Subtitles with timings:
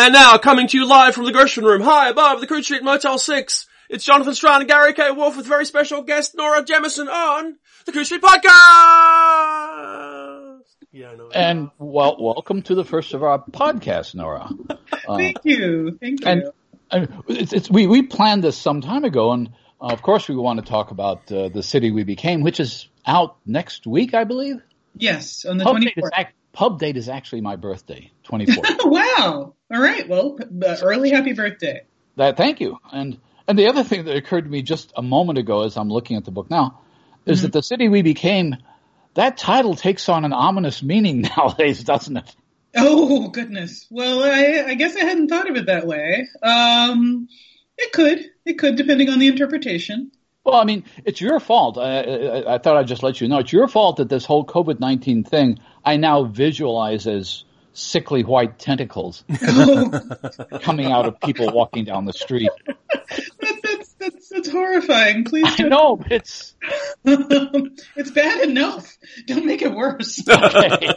[0.00, 2.84] And now, coming to you live from the Gershwin Room, high above the Coode Street
[2.84, 5.10] Motel 6, it's Jonathan Strahan and Gary K.
[5.10, 8.38] Wolfe with very special guest Nora Jemisin on the Coode Street Podcast!
[10.92, 11.30] Yeah, I know.
[11.34, 14.48] And well, welcome to the first of our podcasts, Nora.
[15.08, 15.98] Thank uh, you.
[16.00, 16.26] Thank you.
[16.28, 16.44] And,
[16.92, 19.48] and it's, it's, we, we planned this some time ago, and
[19.80, 22.88] uh, of course we want to talk about uh, the city we became, which is
[23.04, 24.62] out next week, I believe.
[24.94, 26.12] Yes, on the twenty fourth
[26.52, 28.84] pub date is actually my birthday, 24th.
[28.84, 29.54] wow.
[29.72, 30.08] All right.
[30.08, 31.82] Well, uh, early happy birthday.
[32.16, 32.78] That, thank you.
[32.92, 35.88] And, and the other thing that occurred to me just a moment ago as I'm
[35.88, 36.80] looking at the book now
[37.26, 37.46] is mm-hmm.
[37.46, 38.56] that the city we became,
[39.14, 42.36] that title takes on an ominous meaning nowadays, doesn't it?
[42.76, 43.86] Oh goodness.
[43.90, 46.28] Well, I, I guess I hadn't thought of it that way.
[46.42, 47.28] Um,
[47.76, 50.12] it could, it could, depending on the interpretation.
[50.44, 51.78] Well, I mean, it's your fault.
[51.78, 53.38] I, I, I, thought I'd just let you know.
[53.38, 58.58] It's your fault that this whole COVID 19 thing I now visualize as sickly white
[58.58, 59.24] tentacles
[60.60, 62.50] coming out of people walking down the street.
[62.86, 65.24] That's, that's, that's, that's horrifying.
[65.24, 66.54] Please I know, it's...
[67.04, 68.96] it's bad enough.
[69.26, 70.22] Don't make it worse.
[70.28, 70.92] Okay.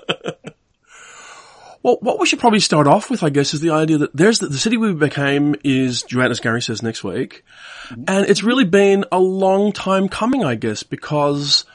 [1.84, 4.38] Well, what we should probably start off with, I guess, is the idea that there's
[4.38, 7.44] the, the city we became is due out, Gary says, next week.
[8.08, 11.66] And it's really been a long time coming, I guess, because,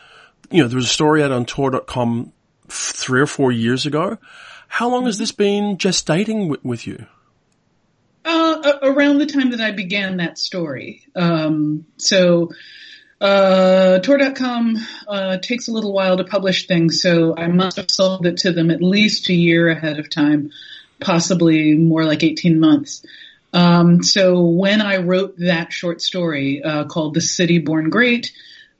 [0.50, 2.32] you know, there was a story out on Tor.com
[2.68, 4.18] three or four years ago.
[4.68, 7.06] How long has this been gestating w- with you?
[8.24, 11.04] Uh, around the time that I began that story.
[11.14, 12.50] Um, so,
[13.20, 18.26] uh, Tor.com uh, takes a little while to publish things, so I must have sold
[18.26, 20.50] it to them at least a year ahead of time,
[21.00, 23.04] possibly more like 18 months.
[23.52, 28.32] Um, so when I wrote that short story uh, called "The City Born Great,"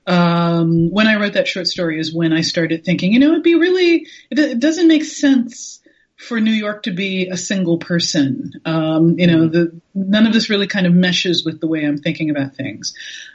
[0.07, 3.43] um, when I wrote that short story is when I started thinking, you know, it'd
[3.43, 5.81] be really, it, it doesn't make sense
[6.15, 8.53] for New York to be a single person.
[8.65, 11.99] Um, you know, the, none of this really kind of meshes with the way I'm
[11.99, 12.93] thinking about things.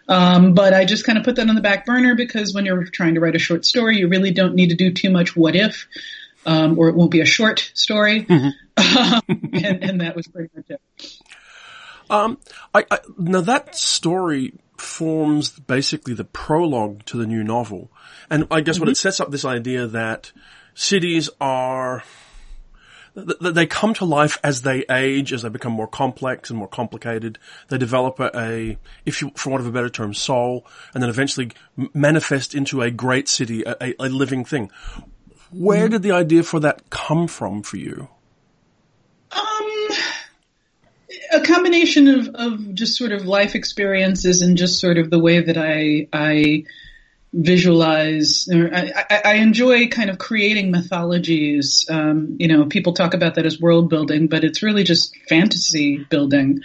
[0.08, 2.84] Um, but I just kind of put that on the back burner because when you're
[2.84, 5.54] trying to write a short story, you really don't need to do too much what
[5.54, 5.86] if,
[6.44, 8.24] um, or it won't be a short story.
[8.24, 8.48] Mm-hmm.
[9.64, 10.80] and, and, that was pretty much it.
[12.10, 12.38] Um,
[12.74, 17.90] I, I, now that story forms basically the prologue to the new novel.
[18.28, 18.82] And I guess mm-hmm.
[18.82, 19.00] what it mm-hmm.
[19.00, 20.32] sets up this idea that
[20.74, 22.02] cities are,
[23.14, 26.68] that they come to life as they age, as they become more complex and more
[26.68, 27.38] complicated.
[27.68, 31.10] They develop a, a, if you, for want of a better term, soul, and then
[31.10, 31.52] eventually
[31.94, 34.70] manifest into a great city, a, a living thing.
[35.50, 35.92] Where mm-hmm.
[35.92, 38.08] did the idea for that come from for you?
[41.32, 45.40] A combination of, of just sort of life experiences and just sort of the way
[45.40, 46.64] that I, I
[47.32, 51.86] visualize I, I, enjoy kind of creating mythologies.
[51.88, 55.98] Um, you know, people talk about that as world building, but it's really just fantasy
[55.98, 56.60] building,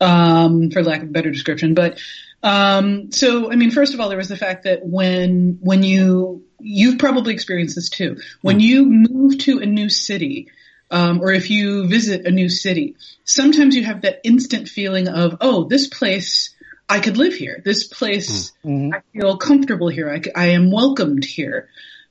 [0.00, 1.74] um, for lack of a better description.
[1.74, 2.00] But
[2.42, 6.44] um, so, I mean, first of all, there was the fact that when when you
[6.58, 8.18] you've probably experienced this too.
[8.42, 8.60] When hmm.
[8.60, 10.48] you move to a new city,
[10.90, 15.36] um, or if you visit a new city, sometimes you have that instant feeling of,
[15.40, 16.54] oh, this place,
[16.88, 17.62] I could live here.
[17.64, 18.68] This place, hmm.
[18.68, 18.94] mm-hmm.
[18.94, 20.10] I feel comfortable here.
[20.10, 21.68] I, I am welcomed here.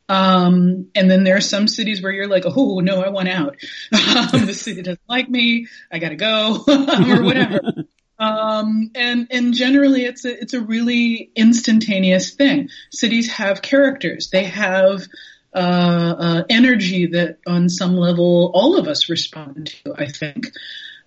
[0.07, 3.57] Um, and then there are some cities where you're like, oh no, I want out.
[4.09, 5.67] Um, the city doesn't like me.
[5.91, 7.61] I gotta go or whatever.
[8.19, 12.67] Um, and and generally, it's a it's a really instantaneous thing.
[12.91, 14.29] Cities have characters.
[14.29, 15.07] They have
[15.53, 20.51] uh, uh, energy that on some level all of us respond to, I think.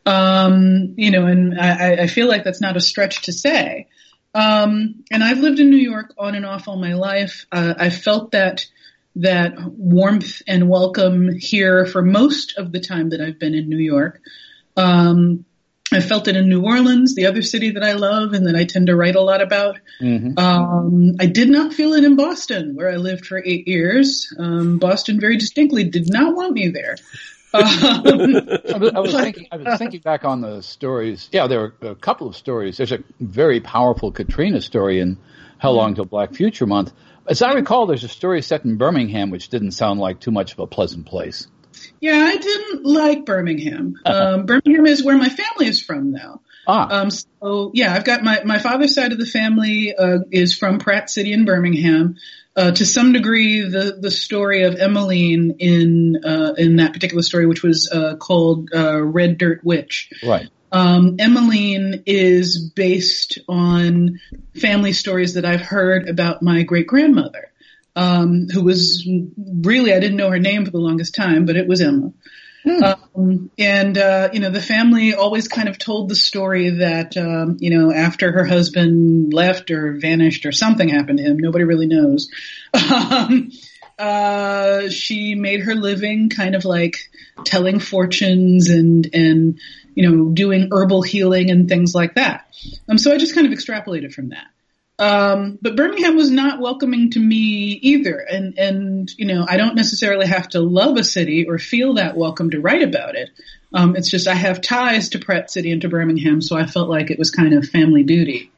[0.05, 3.87] Um, you know, and I, I, feel like that's not a stretch to say.
[4.35, 7.47] Um, and I've lived in New York on and off all my life.
[7.53, 8.67] Uh, I felt that
[9.17, 13.79] that warmth and welcome here for most of the time that I've been in New
[13.79, 14.21] York.
[14.77, 15.45] Um,
[15.95, 18.65] I felt it in New Orleans, the other city that I love and that I
[18.65, 19.79] tend to write a lot about.
[20.01, 20.39] Mm-hmm.
[20.39, 24.35] Um, I did not feel it in Boston, where I lived for eight years.
[24.39, 26.97] Um, Boston very distinctly did not want me there.
[27.55, 31.29] Um, I, was, I, was thinking, I was thinking back on the stories.
[31.33, 32.79] Yeah, there were a couple of stories.
[32.79, 35.19] There's a very powerful Katrina story in
[35.59, 36.95] How Long Till Black Future Month.
[37.29, 40.55] As I recall, there's a story set in Birmingham, which didn't sound like too much
[40.55, 41.47] of a pleasant place.
[42.01, 44.01] Yeah, I didn't like Birmingham.
[44.05, 44.35] Uh-huh.
[44.35, 46.41] Um, Birmingham is where my family is from now.
[46.67, 47.01] Ah.
[47.01, 50.79] Um, so yeah, I've got my, my father's side of the family, uh, is from
[50.79, 52.17] Pratt City in Birmingham.
[52.55, 57.47] Uh, to some degree, the, the story of Emmeline in, uh, in that particular story,
[57.47, 60.11] which was, uh, called, uh, Red Dirt Witch.
[60.23, 60.49] Right.
[60.71, 64.21] Um, Emmeline is based on
[64.55, 67.52] family stories that I've heard about my great grandmother
[67.95, 69.07] um, who was
[69.37, 72.13] really, I didn't know her name for the longest time, but it was Emma.
[73.15, 77.57] Um, and, uh, you know, the family always kind of told the story that, um,
[77.61, 81.87] you know, after her husband left or vanished or something happened to him, nobody really
[81.87, 82.29] knows.
[82.75, 83.51] Um,
[83.99, 87.11] uh, she made her living kind of like
[87.45, 89.61] telling fortunes and, and,
[89.95, 92.47] you know, doing herbal healing and things like that.
[92.89, 94.47] Um, so I just kind of extrapolated from that.
[94.99, 98.19] Um, but Birmingham was not welcoming to me either.
[98.19, 102.17] And, and, you know, I don't necessarily have to love a city or feel that
[102.17, 103.31] welcome to write about it.
[103.75, 106.89] Um, it's just I have ties to Pratt City and to Birmingham, so I felt
[106.89, 108.53] like it was kind of family duty.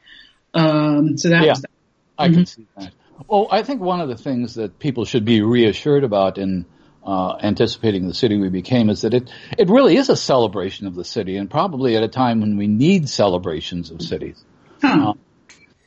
[0.53, 1.51] Um, so that Yeah.
[1.51, 1.71] was that.
[2.17, 2.93] I can see that.
[3.27, 6.65] Well, I think one of the things that people should be reassured about in
[7.05, 10.95] uh, anticipating the city we became is that it it really is a celebration of
[10.95, 14.43] the city, and probably at a time when we need celebrations of cities.
[14.81, 15.13] Huh.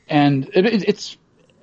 [0.09, 1.17] And it, it, it's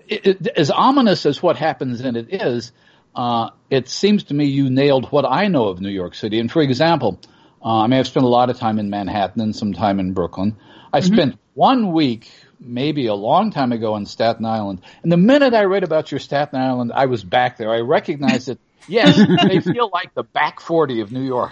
[0.08, 2.72] it, as ominous as what happens in it is.
[3.14, 6.38] Uh, it seems to me you nailed what I know of New York City.
[6.38, 7.18] And for example,
[7.64, 10.12] uh, I mean, I've spent a lot of time in Manhattan and some time in
[10.12, 10.56] Brooklyn.
[10.92, 14.82] I spent one week, maybe a long time ago, in Staten Island.
[15.02, 17.70] And the minute I read about your Staten Island, I was back there.
[17.70, 18.58] I recognized it.
[18.88, 21.50] Yes, they feel like the back 40 of New York.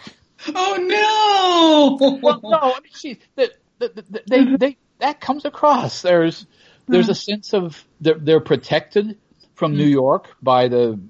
[0.54, 2.18] Oh no!
[2.22, 3.50] Well, no, I mean, she, the,
[3.80, 6.00] the, the, they, they, that comes across.
[6.00, 6.46] There's,
[6.86, 7.12] there's hmm.
[7.12, 9.18] a sense of they're, they're protected
[9.54, 9.92] from New hmm.
[9.92, 11.00] York by the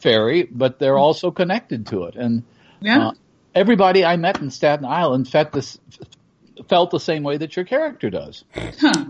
[0.00, 1.02] ferry, but they're hmm.
[1.02, 2.16] also connected to it.
[2.16, 2.44] And
[2.80, 3.08] yeah.
[3.08, 3.12] uh,
[3.54, 5.78] everybody I met in Staten Island felt this,
[6.68, 8.44] felt the same way that your character does.
[8.54, 9.06] Huh.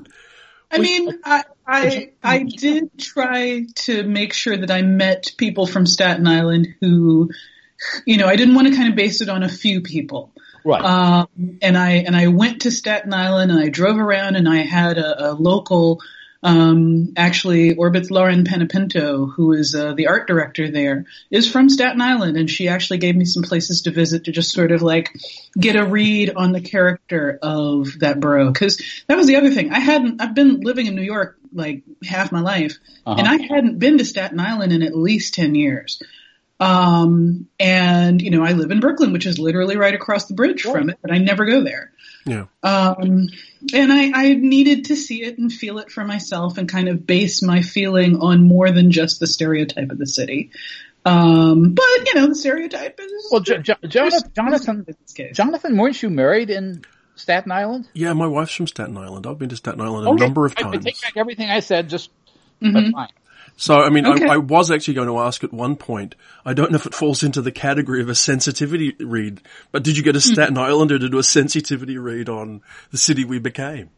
[0.70, 5.86] I mean, I, I I did try to make sure that I met people from
[5.86, 7.30] Staten Island who,
[8.04, 10.32] you know, I didn't want to kind of base it on a few people.
[10.64, 10.84] Right.
[10.84, 11.28] Um,
[11.62, 14.98] and I and I went to Staten Island and I drove around and I had
[14.98, 16.00] a, a local,
[16.42, 22.00] um, actually Orbit's Lauren Panepinto, who is uh, the art director there, is from Staten
[22.00, 25.10] Island, and she actually gave me some places to visit to just sort of like
[25.58, 28.52] get a read on the character of that borough.
[28.52, 29.72] Because that was the other thing.
[29.72, 30.20] I hadn't.
[30.22, 32.76] I've been living in New York like half my life,
[33.06, 33.16] Uh-huh.
[33.18, 36.02] and I hadn't been to Staten Island in at least ten years.
[36.60, 40.62] Um, and you know, I live in Brooklyn, which is literally right across the bridge
[40.62, 41.92] from it, but I never go there.
[42.26, 42.44] Yeah.
[42.62, 43.28] Um,
[43.72, 47.06] and I, I needed to see it and feel it for myself and kind of
[47.06, 50.50] base my feeling on more than just the stereotype of the city.
[51.04, 55.36] Um, but you know, the stereotype is Well, Jo- Jo- Jonathan, Jonathan, in this case.
[55.36, 56.82] Jonathan, weren't you married in
[57.14, 57.88] Staten Island?
[57.94, 59.26] Yeah, my wife's from Staten Island.
[59.26, 60.24] I've been to Staten Island a Okay.
[60.24, 60.84] number of I- I times.
[60.84, 61.88] take back everything I said.
[61.88, 62.10] Just
[62.60, 62.92] Mhm.
[63.60, 64.24] So, I mean, Okay.
[64.24, 66.14] I, I was actually going to ask at one point,
[66.44, 69.96] I don't know if it falls into the category of a sensitivity read, but did
[69.96, 72.62] you get a Staten Islander to do a sensitivity read on
[72.92, 73.90] the city we became?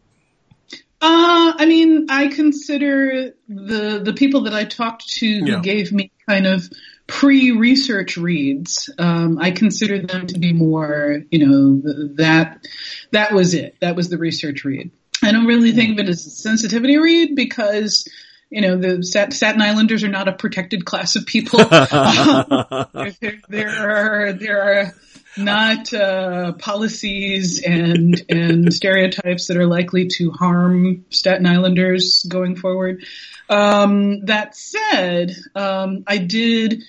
[1.03, 5.57] Uh, I mean, I consider the the people that I talked to Yeah.
[5.57, 6.67] who gave me kind of
[7.07, 8.89] pre-research reads.
[8.99, 12.65] Um, I consider them to be more, you know, th- that
[13.11, 13.77] that was it.
[13.81, 14.91] That was the research read.
[15.23, 18.09] I don't really think of it as a sensitivity read because.
[18.51, 21.61] You know, the Stat- Staten Islanders are not a protected class of people.
[21.65, 24.95] there, there, there are there are
[25.37, 33.05] not uh, policies and and stereotypes that are likely to harm Staten Islanders going forward.
[33.49, 36.83] Um, that said, um, I did.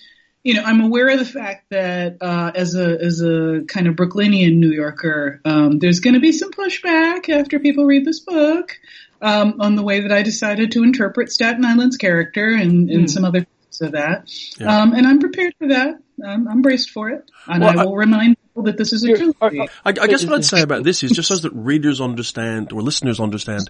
[0.43, 3.95] You know, I'm aware of the fact that uh, as a as a kind of
[3.95, 8.79] Brooklynian New Yorker, um, there's going to be some pushback after people read this book
[9.21, 13.23] um, on the way that I decided to interpret Staten Island's character and, and some
[13.23, 14.31] other things of that.
[14.59, 14.81] Yeah.
[14.81, 15.99] Um, and I'm prepared for that.
[16.25, 19.03] I'm, I'm braced for it, and Well, I I- will remind people that this is
[19.03, 19.59] a You're- trilogy.
[19.85, 22.81] I, I guess what I'd say about this is just so that readers understand or
[22.81, 23.69] listeners understand,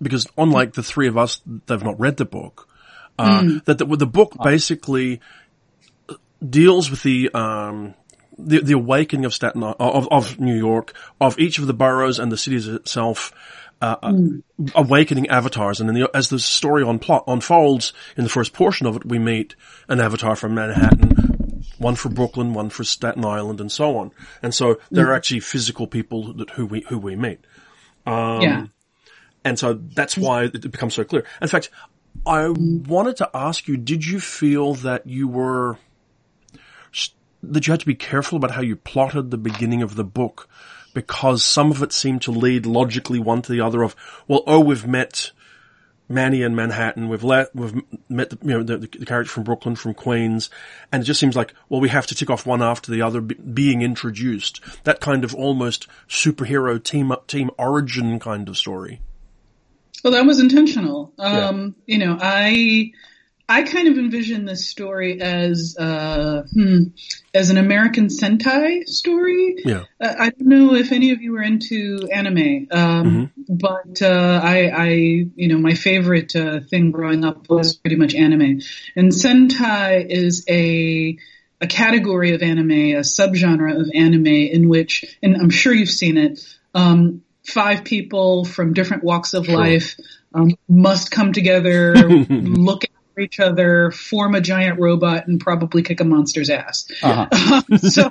[0.00, 2.68] because unlike the three of us, they've not read the book.
[3.16, 5.20] Uh, that the, the book basically
[6.48, 7.94] deals with the um,
[8.38, 12.30] the, the awakening of Staten of of New York, of each of the boroughs and
[12.30, 13.32] the cities itself.
[13.82, 14.12] Uh, uh,
[14.76, 18.96] awakening avatars, and the, as the story on plot unfolds, in the first portion of
[18.96, 19.56] it, we meet
[19.88, 24.12] an avatar from Manhattan, one for Brooklyn, one for Staten Island, and so on.
[24.42, 27.40] And so they're actually physical people that who we who we meet.
[28.06, 28.66] Um, yeah.
[29.44, 31.24] And so that's why it becomes so clear.
[31.42, 31.68] In fact,
[32.26, 35.78] I wanted to ask you, did you feel that you were,
[37.52, 40.48] that you had to be careful about how you plotted the beginning of the book
[40.94, 43.96] because some of it seemed to lead logically one to the other of,
[44.28, 45.32] well, oh, we've met
[46.08, 47.74] Manny in Manhattan, we've let, we've
[48.08, 50.50] met the, you know, the, the character from Brooklyn, from Queens,
[50.92, 53.20] and it just seems like, well, we have to tick off one after the other
[53.20, 54.60] be, being introduced.
[54.84, 59.00] That kind of almost superhero team up, team origin kind of story.
[60.02, 61.12] Well, that was intentional.
[61.18, 62.92] Um, You know, I
[63.48, 66.84] I kind of envision this story as uh, hmm,
[67.34, 69.56] as an American Sentai story.
[69.64, 69.84] Yeah.
[70.00, 73.54] Uh, I don't know if any of you are into anime, um, Mm-hmm.
[73.56, 78.14] but uh, I, I, you know, my favorite uh, thing growing up was pretty much
[78.14, 78.60] anime,
[78.96, 81.18] and Sentai is a
[81.60, 86.16] a category of anime, a subgenre of anime in which, and I'm sure you've seen
[86.16, 86.40] it.
[86.74, 89.96] Um, five people from different walks of life
[90.34, 91.94] um, must come together,
[92.28, 92.84] look
[93.18, 96.86] each other, form a giant robot, and probably kick a monster's ass.
[97.02, 97.28] Uh-huh.
[97.54, 98.08] Um, so,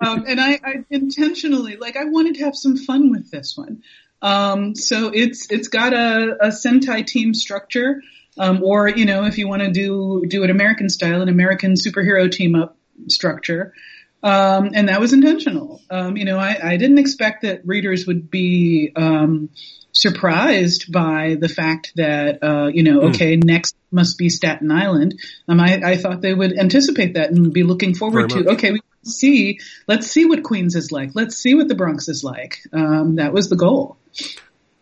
[0.00, 3.82] um, and I, I intentionally, like, I wanted to have some fun with this one.
[4.22, 8.02] Um, so it's it's got a, a Sentai team structure,
[8.38, 11.74] um, or you know, if you want to do do it American style, an American
[11.74, 12.76] superhero team up
[13.08, 13.72] structure.
[14.22, 15.80] Um, and that was intentional.
[15.90, 19.50] Um, you know, I, I didn't expect that readers would be um,
[19.92, 25.18] surprised by the fact that uh, you know, okay, next must be Staten Island.
[25.48, 28.48] Um, I, I thought they would anticipate that and be looking forward Very to.
[28.50, 28.58] much.
[28.58, 29.58] Okay, we see.
[29.88, 31.10] Let's see what Queens is like.
[31.14, 32.58] Let's see what the Bronx is like.
[32.72, 33.96] Um, that was the goal.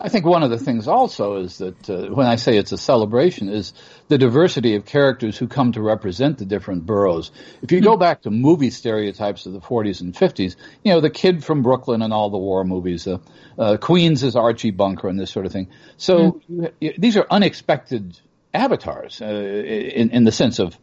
[0.00, 2.78] I think one of the things also is that uh, when I say it's a
[2.78, 3.72] celebration is
[4.06, 7.32] the diversity of characters who come to represent the different boroughs.
[7.62, 11.10] If you go back to movie stereotypes of the 40s and 50s, you know, the
[11.10, 13.18] kid from Brooklyn and all the war movies, uh,
[13.58, 15.68] uh, Queens is Archie Bunker and this sort of thing.
[15.96, 18.20] So you, you, these are unexpected
[18.54, 20.78] avatars uh, in, in the sense of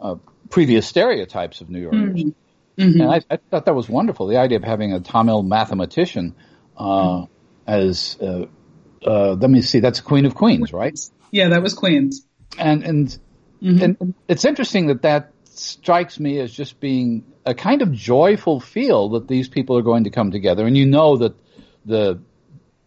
[0.00, 0.16] uh,
[0.50, 2.24] previous stereotypes of New Yorkers.
[3.00, 4.26] And I, I thought that was wonderful.
[4.26, 6.34] The idea of having a Tamil mathematician
[6.76, 7.26] uh,
[7.66, 8.46] as uh,
[9.06, 10.98] uh, let me see, that's Queen of Queens, right?
[11.30, 12.26] Yeah, that was Queens.
[12.58, 13.18] And and
[13.60, 19.10] and it's interesting that that strikes me as just being a kind of joyful feel
[19.10, 21.34] that these people are going to come together, and you know that
[21.84, 22.20] the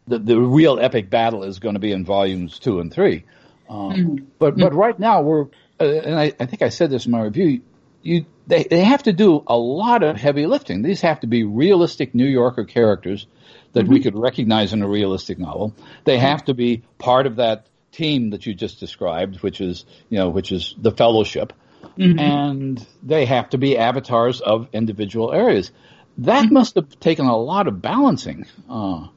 [0.07, 3.25] the, the real epic battle is going to be in volumes two and three.
[3.69, 5.45] Um, But but right now we're,
[5.79, 7.61] uh, and I, I think I said this in my review.
[8.01, 10.81] You they they have to do a lot of heavy lifting.
[10.81, 13.27] These have to be realistic New Yorker characters
[13.73, 14.03] that we mm-hmm.
[14.03, 15.75] could recognize in a realistic novel.
[16.03, 16.25] They mm-hmm.
[16.25, 20.29] have to be part of that team that you just described, which is you know
[20.29, 21.53] which is the Fellowship,
[21.97, 22.19] mm-hmm.
[22.19, 25.71] and they have to be avatars of individual areas.
[26.19, 28.45] That must have taken a lot of balancing.
[28.69, 29.07] Uh,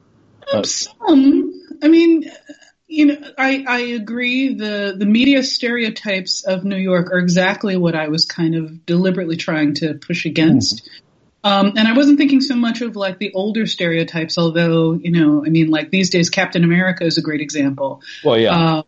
[0.63, 2.31] Some, um, I mean,
[2.87, 4.53] you know, I, I agree.
[4.53, 9.35] The the media stereotypes of New York are exactly what I was kind of deliberately
[9.35, 10.89] trying to push against.
[11.43, 15.45] Um, and I wasn't thinking so much of like the older stereotypes, although you know,
[15.45, 18.01] I mean, like these days, Captain America is a great example.
[18.23, 18.55] well, yeah.
[18.55, 18.83] Uh,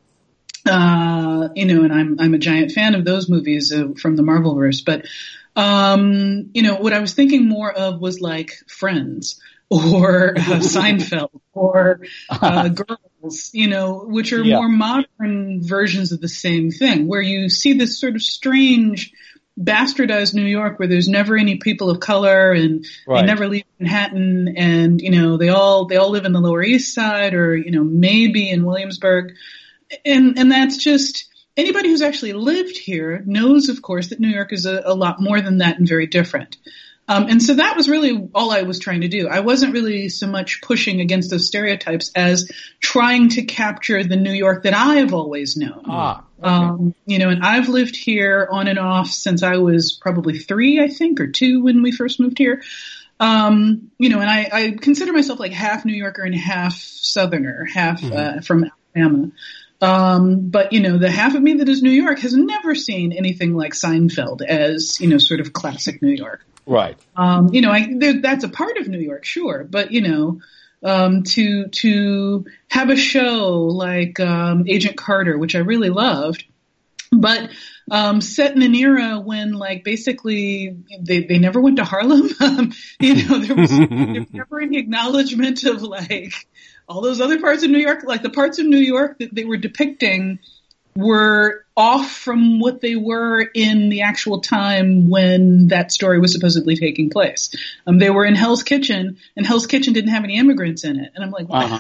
[0.68, 4.24] uh, you know, and I'm I'm a giant fan of those movies uh, from the
[4.24, 4.84] Marvelverse.
[4.84, 5.06] But
[5.56, 11.30] um, you know, what I was thinking more of was like Friends or uh, Seinfeld
[11.54, 13.52] or uh, Girls.
[13.54, 14.58] You know, which are Yeah.
[14.58, 19.12] more modern versions of the same thing, where you see this sort of strange.
[19.60, 23.22] Bastardized New York, where there's never any people of color, and Right.
[23.22, 26.64] they never leave Manhattan, and you know they all they all live in the Lower
[26.64, 29.34] East Side, or you know maybe in Williamsburg
[30.04, 31.26] and and that's just
[31.58, 35.22] anybody who's actually lived here knows, of course, that New York is a, a lot
[35.22, 36.58] more than that and very different.
[37.08, 39.28] Um, and so that was really all I was trying to do.
[39.28, 44.34] I wasn't really so much pushing against those stereotypes as trying to capture the New
[44.34, 45.84] York that I've always known.
[45.88, 50.40] ah, Um, you know, and I've lived here on and off since I was probably
[50.40, 52.64] three, I think, or two when we first moved here.
[53.20, 57.66] Um, you know, and I, I consider myself like half New Yorker and half Southerner,
[57.66, 59.32] half uh, from Alabama.
[59.82, 63.14] Um, but you know, the half of me that is New York has never seen
[63.14, 66.44] anything like Seinfeld as you know, sort of classic New York.
[66.66, 66.98] Right.
[67.16, 70.42] Um, you know, I, there, that's a part of New York, sure, but you know,
[70.84, 76.46] um, to to have a show like um, Agent Carter, which I really loved,
[77.12, 77.50] but
[77.90, 82.30] um, set in an era when, like, basically they they never went to Harlem.
[82.46, 86.34] Um, you know, there was, there was never any acknowledgement of like
[86.88, 89.46] all those other parts of New York, like the parts of New York that they
[89.46, 90.40] were depicting
[90.96, 96.76] were off from what they were in the actual time when that story was supposedly
[96.78, 97.54] taking place.
[97.86, 101.12] Um, they were in Hell's Kitchen, and Hell's Kitchen didn't have any immigrants in it,
[101.16, 101.80] and I'm like, wow, Uh-huh.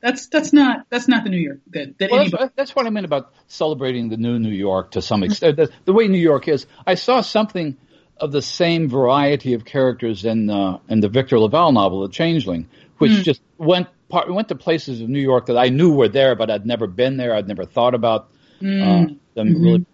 [0.00, 2.44] that's that's not that's not the New York that, that Well, anybody.
[2.44, 5.56] that's, that's what I meant about celebrating the new New York to some extent.
[5.56, 7.76] The, the way New York is, I saw something
[8.18, 12.68] of the same variety of characters in uh, in the Victor LaValle novel, The Changeling,
[12.98, 16.36] which just went part, went to places of New York that I knew were there,
[16.36, 17.34] but I'd never been there.
[17.34, 18.28] I'd never thought about
[18.62, 19.86] uh, them really.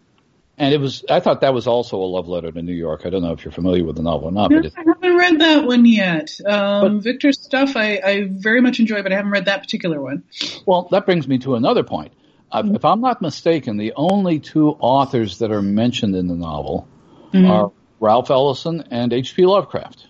[0.61, 3.03] And it was, I thought that was also a love letter to New York.
[3.05, 5.17] I don't know if you're familiar with the novel or not, No, but I haven't
[5.17, 6.37] read that one yet.
[6.45, 10.25] Um, Victor's stuff I, I very much enjoy, but I haven't read that particular one.
[10.67, 12.13] Well, that brings me to another point.
[12.51, 16.89] uh, if I'm not mistaken, the only two authors that are mentioned in the novel
[17.47, 19.47] are Ralph Ellison and H.P.
[19.47, 20.09] Lovecraft.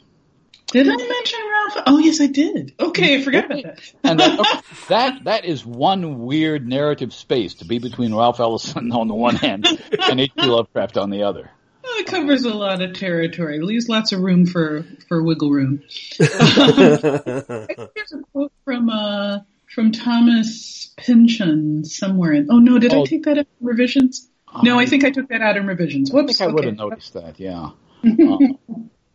[0.70, 1.82] Did I mention Ralph?
[1.86, 2.74] Oh, yes, I did.
[2.78, 3.92] Okay, I forgot about that.
[4.04, 8.92] And that, okay, that that is one weird narrative space to be between Ralph Ellison
[8.92, 10.42] on the one hand and H.P.
[10.46, 11.50] Lovecraft on the other.
[11.82, 13.56] Well, it covers a lot of territory.
[13.56, 15.82] It leaves lots of room for for wiggle room.
[16.20, 16.26] I
[17.66, 19.38] think there's a quote from uh
[19.74, 22.32] from Thomas Pynchon somewhere.
[22.34, 23.02] In, oh no, did Oh.
[23.02, 24.28] I take that out in revisions?
[24.62, 26.10] No, I think I took that out in revisions.
[26.10, 26.38] I Whoops.
[26.38, 27.70] think I would have noticed that, yeah.
[28.04, 28.38] Uh,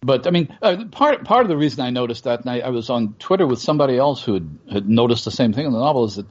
[0.03, 2.69] but I mean, uh, part part of the reason I noticed that, and I, I
[2.69, 5.79] was on Twitter with somebody else who had, had noticed the same thing in the
[5.79, 6.25] novel, is that,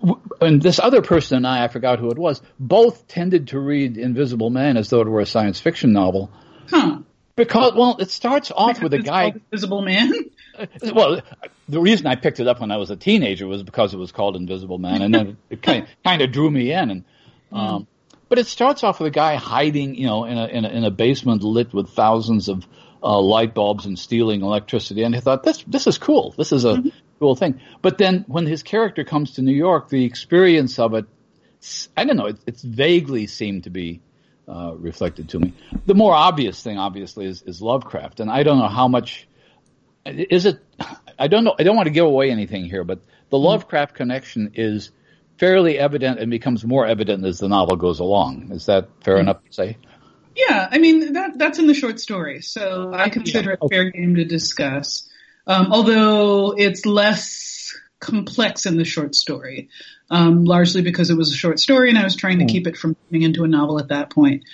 [0.00, 3.58] w- and this other person and I, I forgot who it was, both tended to
[3.58, 6.30] read Invisible Man as though it were a science fiction novel.
[6.68, 7.00] Huh.
[7.36, 9.32] Because, well, it starts off with a guy.
[9.52, 10.12] Invisible Man.
[10.92, 11.22] Well,
[11.68, 14.10] the reason I picked it up when I was a teenager was because it was
[14.10, 16.90] called Invisible Man, and then it kind of, kind of drew me in.
[16.90, 17.04] And
[17.52, 17.86] um,
[18.28, 20.84] but it starts off with a guy hiding, you know, in a in a, in
[20.84, 22.66] a basement lit with thousands of
[23.02, 25.02] uh, light bulbs and stealing electricity.
[25.02, 26.34] And I thought this this is cool.
[26.36, 26.82] This is a
[27.18, 27.60] cool thing.
[27.82, 31.06] But then when his character comes to New York, the experience of it,
[31.96, 34.00] I don't know, it, it's vaguely seemed to be
[34.48, 35.54] uh, reflected to me.
[35.86, 39.28] The more obvious thing, obviously, is, is Lovecraft, and I don't know how much
[40.06, 40.60] is it.
[41.18, 41.54] I don't know.
[41.58, 44.90] I don't want to give away anything here, but the Lovecraft connection is
[45.38, 48.50] fairly evident and becomes more evident as the novel goes along.
[48.52, 49.76] Is that fair enough to say?
[50.34, 54.16] Yeah, I mean that that's in the short story, so I consider it fair game
[54.16, 55.08] to discuss.
[55.46, 59.68] Um, although it's less complex in the short story,
[60.10, 62.76] um, largely because it was a short story and I was trying to keep it
[62.76, 64.44] from turning into a novel at that point.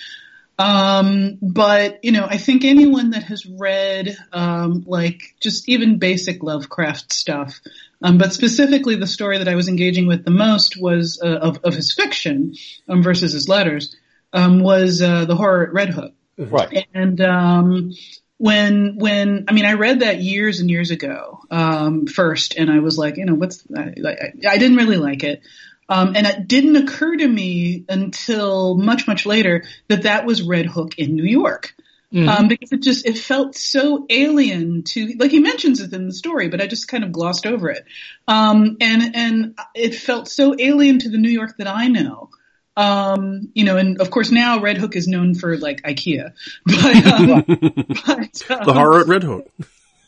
[0.59, 6.43] Um, but you know, I think anyone that has read um, like just even basic
[6.43, 7.61] Lovecraft stuff,
[8.05, 11.59] um, but specifically the story that I was engaging with the most was uh, of,
[11.65, 12.55] of his fiction
[12.87, 13.97] um, versus his letters
[14.35, 16.13] um, was uh, the horror at Red Hook.
[16.37, 16.87] Right.
[16.93, 17.93] And um,
[18.37, 22.81] when when I mean, I read that years and years ago um, first, and I
[22.81, 25.41] was like, you know, what's I, I, I didn't really like it.
[25.89, 30.67] Um, and it didn't occur to me until much, much later that that was Red
[30.67, 31.75] Hook in New York.
[32.15, 36.13] Um, because it just, it felt so alien to, like he mentions it in the
[36.13, 37.85] story, but I just kind of glossed over it.
[38.29, 42.31] Um, and, and it felt so alien to the New York that I know.
[42.77, 46.33] Um, you know, and of course now Red Hook is known for like IKEA,
[46.67, 47.45] but, um,
[48.07, 49.49] but, um, the horror at Red Hook.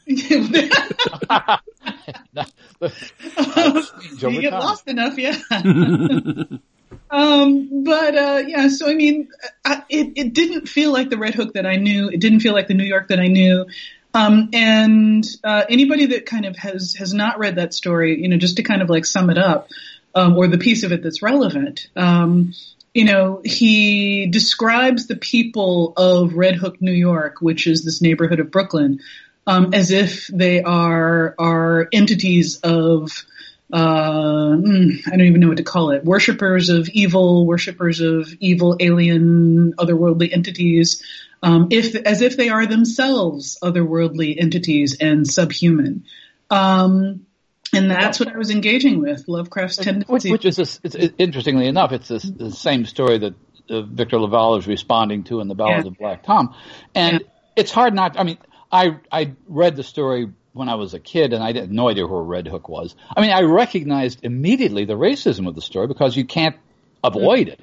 [4.23, 5.37] Over you get lost enough, yeah.
[7.11, 9.29] Um, but uh, yeah, so I mean,
[9.65, 12.09] I, it it didn't feel like the Red Hook that I knew.
[12.09, 13.67] It didn't feel like the New York that I knew.
[14.15, 18.39] Um, and uh, anybody that kind of has has not read that story, you know,
[18.39, 19.69] just to kind of like sum it up,
[20.15, 21.89] um, or the piece of it that's relevant.
[21.95, 22.55] Um,
[22.95, 28.41] you know, he describes the people of Red Hook, New York, which is this neighborhood
[28.41, 29.01] of Brooklyn,
[29.47, 33.27] um, as if they are are entities of
[33.73, 36.05] uh, mm, I don't even know what to call it.
[36.05, 41.03] Worshippers of evil, worshippers of evil, alien, otherworldly entities,
[41.43, 46.05] um, if as if they are themselves otherworldly entities and subhuman.
[46.51, 47.27] Um,
[47.75, 49.27] and that's what I was engaging with.
[49.27, 50.31] Lovecraft's Which, tendency.
[50.31, 53.35] which is, this, it's, it, interestingly enough, it's this, the same story that
[53.69, 55.91] uh, Victor Laval is responding to in the Ballad Yeah.
[55.91, 56.55] of Black Tom,
[56.95, 57.27] and Yeah.
[57.57, 58.19] it's hard not.
[58.19, 58.39] I mean,
[58.71, 62.07] I I read the story when I was a kid, and I had no idea
[62.07, 62.95] who a Red Hook was.
[63.17, 66.57] I mean, I recognized immediately the racism of the story because you can't
[67.05, 67.61] avoid it.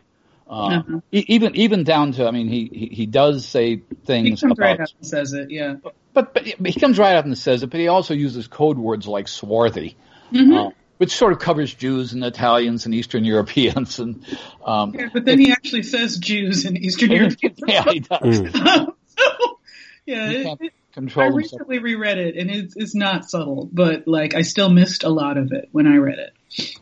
[0.47, 1.01] Uh, Mhm.
[1.11, 4.41] e- even even down to, I mean, he he, he does say things.
[4.41, 5.49] he comes about right out and says it.
[5.49, 5.75] Yeah.
[6.13, 9.07] but, but he comes right out and says it, but he also uses code words
[9.07, 9.95] like swarthy,
[10.31, 10.53] Mm-hmm.
[10.53, 13.97] uh, which sort of covers Jews and Italians and Eastern Europeans.
[13.99, 14.23] And
[14.63, 17.59] um, Yeah, but then he actually says Jews and Eastern Europeans.
[17.65, 18.37] yeah, he does.
[19.17, 19.59] so,
[20.05, 20.29] yeah,
[20.59, 21.61] it, I control himself.
[21.67, 25.37] recently reread it, and it's it's not subtle, but like I still missed a lot
[25.37, 26.33] of it when I read it.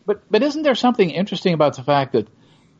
[0.05, 2.27] But but isn't there something interesting about the fact that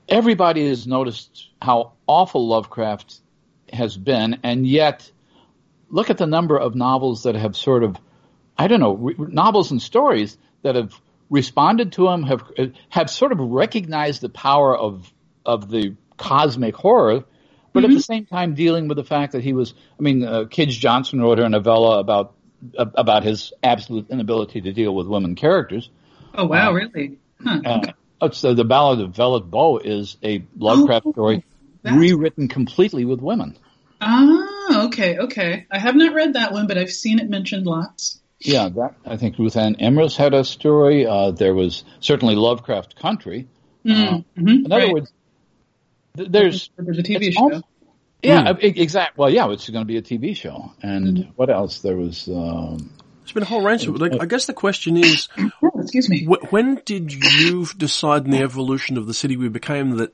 [0.10, 3.22] everybody has noticed how awful Lovecraft
[3.72, 5.10] has been, and yet
[5.90, 7.98] look at the number of novels that have sort of,
[8.58, 10.94] I don't know, re- novels and stories that have
[11.30, 12.44] responded to him, have
[12.90, 15.12] have sort of recognized the power of
[15.46, 17.24] of the cosmic horror,
[17.74, 19.74] but at the same time dealing with the fact that he was.
[20.00, 22.34] I mean, uh, Kij Johnson wrote her a novella about
[22.78, 25.90] about his absolute inability to deal with women characters.
[26.36, 27.18] Oh wow, really?
[27.44, 27.62] Huh.
[27.66, 27.82] Uh,
[28.22, 31.44] it's the, the Ballad of Vellitt Boe is a Lovecraft Oh, story
[31.82, 33.58] that's- rewritten completely with women.
[34.00, 35.66] Ah, okay, okay.
[35.72, 38.20] I have not read that one, but I've seen it mentioned lots.
[38.40, 41.06] Yeah, that I think Ruthanna Emrys had a story.
[41.06, 43.48] Uh, there was certainly Lovecraft Country,
[43.86, 44.48] Mm-hmm.
[44.48, 44.94] In other Right.
[44.94, 45.12] words,
[46.14, 47.42] there's There's a TV show.
[47.42, 47.66] almost-
[48.24, 48.60] yeah, hmm.
[48.62, 49.20] exactly.
[49.20, 51.30] Well, yeah, it's going to be a TV show, and hmm.
[51.36, 51.80] what else?
[51.80, 52.28] There was.
[52.28, 54.02] Um, There's been a whole range of it.
[54.02, 56.26] Like, uh, I guess the question is, Oh, excuse me.
[56.26, 60.14] wh- when did you decide in the evolution of the city we became that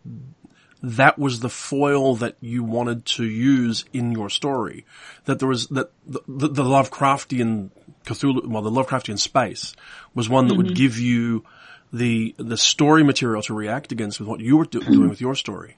[0.82, 4.86] that was the foil that you wanted to use in your story?
[5.26, 7.72] That there was, that the, the, the Lovecraftian
[8.06, 9.76] Cthulhu, well, the Lovecraftian space
[10.16, 10.76] was one that would mm-hmm.
[10.76, 11.44] give you
[11.92, 14.92] the, the story material to react against with what you were do- hmm.
[14.94, 15.76] doing with your story.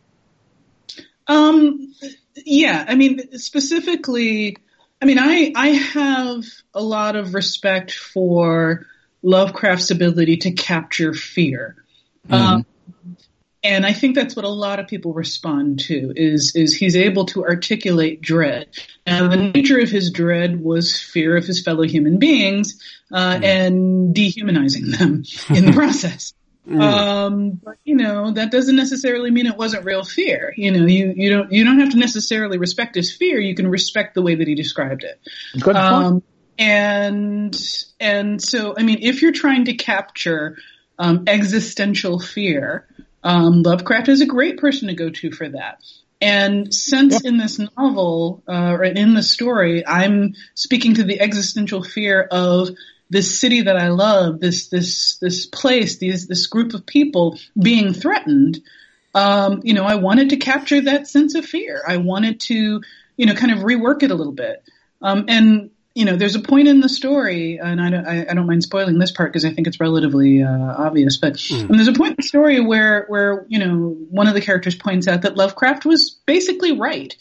[1.30, 1.94] Um,
[2.36, 4.58] yeah, I mean, specifically,
[5.02, 8.88] I mean, I, I have a lot of respect for
[9.22, 11.76] Lovecraft's ability to capture fear.
[12.30, 12.66] Um,
[13.64, 17.26] and I think that's what a lot of people respond to is, is he's able
[17.26, 18.70] to articulate dread.
[19.06, 24.16] And the nature of his dread was fear of his fellow human beings, uh, and
[24.16, 26.34] dehumanizing them in the process.
[26.78, 30.54] Um, but you know, that doesn't necessarily mean it wasn't real fear.
[30.56, 33.40] You know, you, you don't, you don't have to necessarily respect his fear.
[33.40, 35.20] You can respect the way that he described it.
[35.54, 35.78] good point.
[35.78, 36.24] Um,
[36.58, 37.58] and,
[38.00, 40.58] and so, I mean, if you're trying to capture,
[41.00, 42.86] um, existential fear,
[43.24, 45.82] um, Lovecraft is a great person to go to for that.
[46.22, 51.82] And since in this novel, uh, or in the story, I'm speaking to the existential
[51.82, 52.70] fear of
[53.10, 57.94] this city that I love, this, this, this place, these, this group of people being
[57.94, 58.60] threatened,
[59.16, 61.82] um, you know, I wanted to capture that sense of fear.
[61.88, 62.82] I wanted to,
[63.18, 64.64] you know, kind of rework it a little bit.
[65.02, 68.34] Um, and, you know, there's a point in the story, and I don't, I, I
[68.34, 71.18] don't mind spoiling this part because I think it's relatively uh, obvious.
[71.18, 74.40] But um, there's a point in the story where, where you know, one of the
[74.40, 77.14] characters points out that Lovecraft was basically right.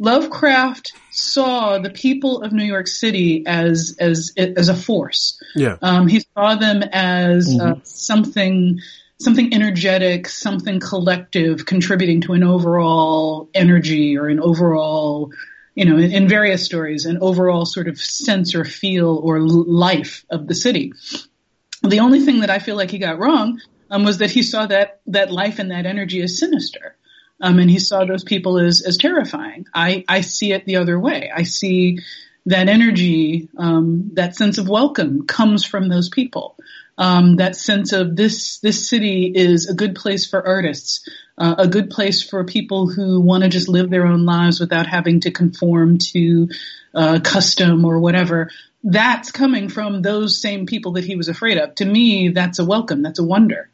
[0.00, 5.40] Lovecraft saw the people of New York City as as as a force.
[5.54, 5.76] Yeah.
[5.80, 8.80] Um, he saw them as uh, something
[9.20, 15.30] something energetic, something collective, contributing to an overall energy or an overall,
[15.74, 20.24] you know, in, in various stories, an overall sort of sense or feel or life
[20.30, 20.92] of the city.
[21.82, 23.60] The only thing that I feel like he got wrong
[23.90, 26.96] um, was that he saw that that life and that energy as sinister.
[27.40, 29.66] Um, and he saw those people as, as terrifying.
[29.74, 31.30] I, I see it the other way.
[31.34, 31.98] I see
[32.46, 36.56] that energy, um, that sense of welcome comes from those people.
[36.96, 41.66] Um, that sense of this, this city is a good place for artists, uh, a
[41.66, 45.32] good place for people who want to just live their own lives without having to
[45.32, 46.48] conform to,
[46.94, 48.50] uh, custom or whatever.
[48.84, 51.74] That's coming from those same people that he was afraid of.
[51.76, 53.02] To me, that's a welcome.
[53.02, 53.70] That's a wonder.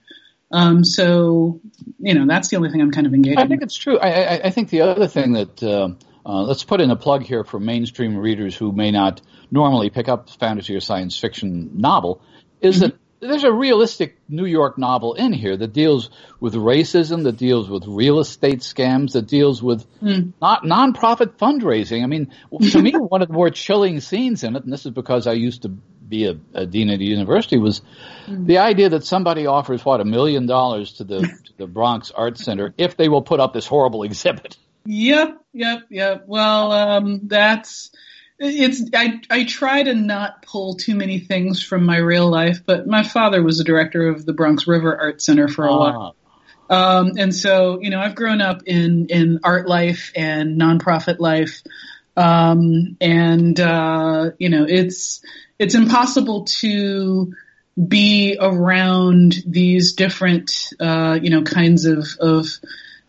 [0.52, 1.60] Um, so,
[1.98, 3.48] you know, that's the only thing I'm kind of engaged I in.
[3.48, 3.98] think it's true.
[3.98, 5.90] I, I, I think the other thing that uh,
[6.24, 10.08] uh, let's put in a plug here for mainstream readers who may not normally pick
[10.08, 12.22] up fantasy or science fiction novel
[12.60, 17.36] is that there's a realistic New York novel in here that deals with racism, that
[17.36, 19.86] deals with real estate scams, that deals with
[20.40, 22.02] not nonprofit fundraising.
[22.02, 22.32] I mean,
[22.70, 25.32] to me, one of the more chilling scenes in it, and this is because I
[25.32, 27.82] used to be a, a dean at a university, was
[28.26, 32.38] the idea that somebody offers what a million dollars to the to the Bronx Art
[32.38, 34.56] Center if they will put up this horrible exhibit.
[34.86, 36.24] Yep, yep, yep.
[36.26, 37.90] Well, um, that's
[38.40, 38.82] it's.
[38.94, 43.02] I I try to not pull too many things from my real life, but my
[43.02, 46.16] father was the director of the Bronx River Art Center for a while,
[46.70, 51.62] um, and so you know I've grown up in in art life and nonprofit life,
[52.16, 55.22] um, and uh, you know it's
[55.58, 57.34] it's impossible to
[57.86, 60.50] be around these different
[60.80, 62.46] uh, you know kinds of of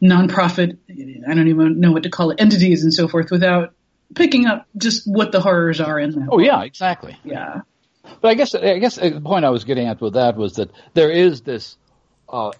[0.02, 3.74] nonprofit I don't even know what to call it entities and so forth without
[4.16, 6.30] picking up just what the horrors are in that.
[6.32, 7.18] Oh yeah, exactly.
[7.24, 7.62] yeah.
[8.20, 10.72] But I guess I guess the point I was getting at with that was that
[10.94, 11.78] there is this
[12.28, 12.52] uh,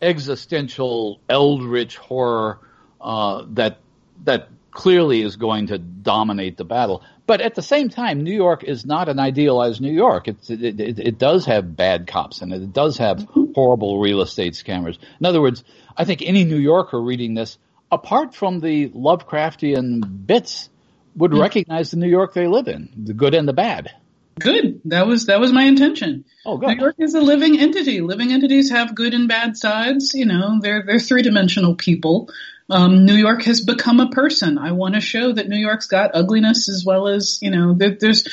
[0.00, 2.60] existential eldritch horror
[3.00, 3.78] uh, that
[4.24, 7.02] that clearly is going to dominate the battle.
[7.26, 10.26] But at the same time, New York is not an idealized New York.
[10.28, 12.62] It's, it, it, it does have bad cops and it.
[12.62, 14.98] It does have horrible real estate scammers.
[15.20, 15.62] In other words,
[15.96, 17.58] I think any New Yorker reading this,
[17.92, 20.69] apart from the Lovecraftian bits,
[21.16, 23.90] would recognize the New York they live in, the good and the bad.
[24.38, 24.80] Good.
[24.86, 26.24] That was that was my intention.
[26.46, 26.68] Oh, good.
[26.68, 28.00] New York is a living entity.
[28.00, 30.14] Living entities have good and bad sides.
[30.14, 32.30] You know, they're they're three dimensional people.
[32.70, 34.56] Um, New York has become a person.
[34.56, 37.74] I want to show that New York's got ugliness as well as you know.
[37.74, 38.26] There, there's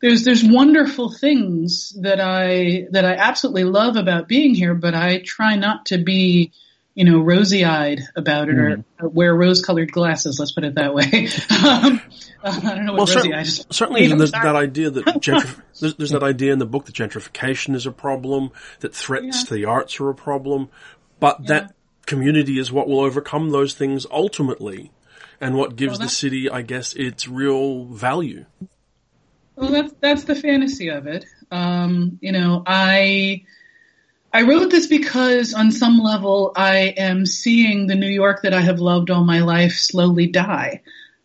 [0.00, 5.18] there's there's wonderful things that I that I absolutely love about being here, but I
[5.18, 6.52] try not to be
[6.96, 10.38] you know rosy eyed about it or, or wear rose colored glasses.
[10.40, 11.04] Let's put it that way.
[11.64, 12.00] um,
[12.42, 13.66] I don't know what Well, rosy cer- eyed is.
[13.70, 14.44] certainly I'm there's sorry.
[14.44, 17.92] that idea that gentrif- there's, there's that idea in the book that gentrification is a
[17.92, 19.44] problem, that threats Yeah.
[19.48, 20.70] to the arts are a problem.
[21.20, 21.46] but yeah.
[21.48, 21.74] that
[22.06, 24.90] community is what will overcome those things ultimately
[25.40, 28.46] and what gives well, the city, I guess, its real value.
[29.56, 31.24] Well, that's, that's the fantasy of it.
[31.50, 33.44] Um, you know, I,
[34.36, 38.60] I wrote this because on some level I am seeing the New York that I
[38.60, 40.82] have loved all my life slowly die.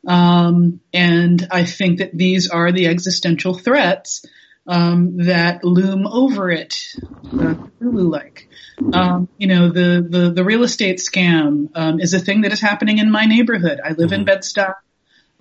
[0.07, 4.25] Um, and I think that these are the existential threats
[4.65, 6.73] um, that loom over it,
[7.33, 8.47] uh, like.
[8.93, 12.61] Um, you know, the, the, the real estate scam um, is a thing that is
[12.61, 13.81] happening in my neighborhood.
[13.83, 14.21] I live mm-hmm.
[14.21, 14.73] in Bed-Stuy.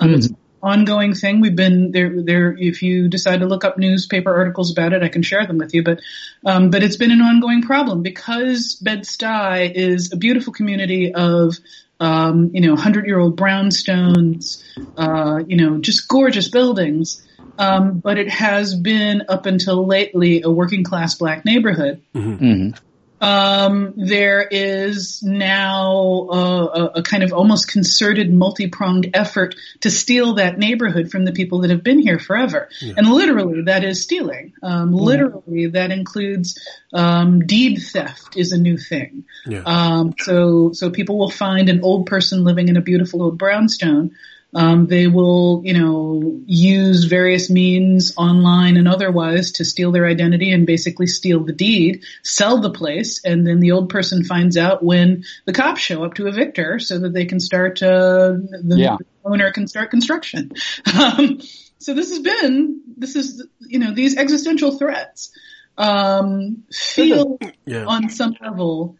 [0.00, 0.14] Um, mm-hmm.
[0.16, 1.40] It's an ongoing thing.
[1.40, 2.22] We've been there.
[2.22, 5.58] There, if you decide to look up newspaper articles about it, I can share them
[5.58, 5.82] with you.
[5.82, 6.00] But,
[6.44, 11.56] um, but it's been an ongoing problem because Bed-Stuy is a beautiful community of
[12.00, 14.62] um, you know, hundred year old brownstones,
[14.96, 17.26] uh, you know, just gorgeous buildings.
[17.58, 22.02] Um, but it has been up until lately a working class black neighborhood.
[22.14, 22.70] Mm-hmm.
[23.20, 23.30] Mm-hmm.
[23.30, 25.92] Um, there is now
[26.30, 31.60] a, a, kind of almost concerted, multi-pronged effort to steal that neighborhood from the people
[31.60, 32.68] that have been here forever.
[32.80, 32.94] Yeah.
[32.96, 34.54] And literally, that is stealing.
[34.62, 35.00] Um, mm.
[35.00, 36.58] Literally, that includes
[36.92, 39.24] um, deed theft is a new thing.
[39.46, 39.62] Yeah.
[39.64, 44.12] Um, so, so people will find an old person living in a beautiful old brownstone
[44.52, 50.50] um, they will, you know, use various means online and otherwise to steal their identity
[50.50, 54.82] and basically steal the deed, sell the place, and then the old person finds out
[54.82, 58.32] when the cops show up to evict her so that they can start, uh,
[58.62, 58.96] the yeah.
[59.24, 60.52] owner can start construction.
[61.00, 61.40] Um,
[61.78, 65.32] so this has been, this is, you know, these existential threats,
[65.78, 67.84] um, feel yeah.
[67.86, 68.96] on some level,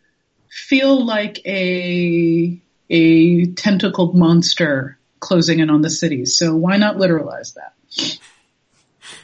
[0.49, 2.59] feel like a,
[2.89, 6.37] a tentacled monster closing in on the cities.
[6.37, 8.19] So why not literalize that?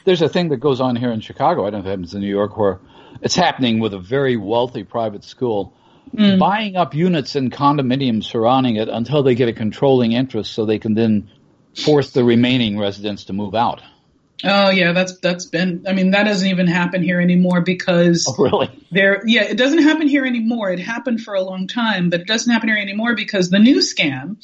[0.05, 1.65] There's a thing that goes on here in Chicago.
[1.65, 2.79] I don't know if it happens in New York where
[3.21, 5.73] it's happening with a very wealthy private school
[6.15, 6.39] mm.
[6.39, 10.79] buying up units in condominiums surrounding it until they get a controlling interest so they
[10.79, 11.29] can then
[11.75, 13.81] force the remaining residents to move out.
[14.43, 15.85] Oh yeah, that's that's been.
[15.87, 19.21] I mean, that doesn't even happen here anymore because oh, really there.
[19.25, 20.69] Yeah, it doesn't happen here anymore.
[20.69, 23.77] It happened for a long time, but it doesn't happen here anymore because the new
[23.77, 24.37] scam,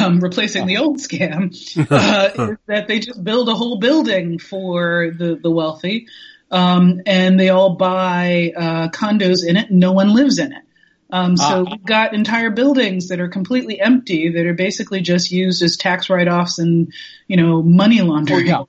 [0.00, 1.54] um, replacing the old scam,
[1.90, 6.06] uh, is that they just build a whole building for the the wealthy,
[6.50, 9.70] um, and they all buy uh, condos in it.
[9.70, 10.62] and No one lives in it.
[11.12, 15.30] Um, so uh, we've got entire buildings that are completely empty that are basically just
[15.32, 16.92] used as tax write-offs and,
[17.26, 18.42] you know, money laundering.
[18.42, 18.64] Oh, yeah.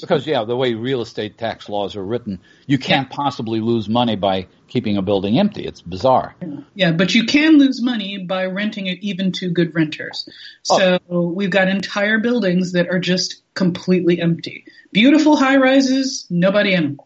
[0.00, 4.16] Because yeah, the way real estate tax laws are written, you can't possibly lose money
[4.16, 5.64] by keeping a building empty.
[5.64, 6.34] It's bizarre.
[6.74, 10.28] Yeah, but you can lose money by renting it even to good renters.
[10.70, 10.78] Oh.
[10.78, 11.28] So oh.
[11.28, 14.64] we've got entire buildings that are just completely empty.
[14.92, 17.00] Beautiful high rises, nobody in them.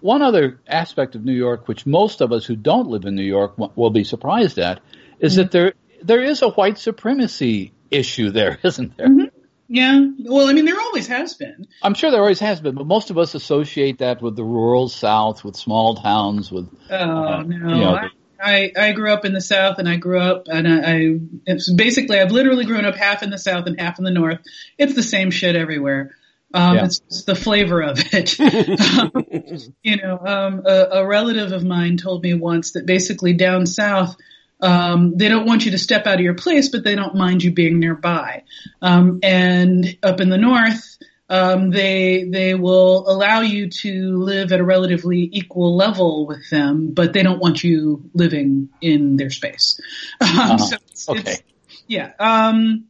[0.00, 3.22] One other aspect of New York, which most of us who don't live in New
[3.22, 4.80] York will be surprised at,
[5.18, 5.42] is mm-hmm.
[5.42, 9.08] that there there is a white supremacy issue there, isn't there?
[9.08, 9.35] Mm-hmm.
[9.68, 10.06] Yeah.
[10.20, 11.66] Well, I mean, there always has been.
[11.82, 14.88] I'm sure there always has been, but most of us associate that with the rural
[14.88, 16.68] South, with small towns, with.
[16.90, 17.56] Oh uh, no!
[17.56, 20.68] You know, I, I, I grew up in the South, and I grew up, and
[20.68, 24.04] I, I it's basically I've literally grown up half in the South and half in
[24.04, 24.38] the North.
[24.78, 26.14] It's the same shit everywhere.
[26.54, 26.84] Um, yeah.
[26.84, 28.38] It's the flavor of it.
[28.40, 29.10] um,
[29.82, 34.16] you know, um, a, a relative of mine told me once that basically down south
[34.60, 37.42] um, they don't want you to step out of your place, but they don't mind
[37.42, 38.44] you being nearby.
[38.80, 44.60] Um, and up in the north, um, they they will allow you to live at
[44.60, 49.80] a relatively equal level with them, but they don't want you living in their space.
[50.20, 50.56] Uh-huh.
[50.58, 51.20] so it's, okay.
[51.32, 51.42] It's,
[51.88, 52.12] yeah.
[52.18, 52.86] Um,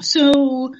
[0.00, 0.74] so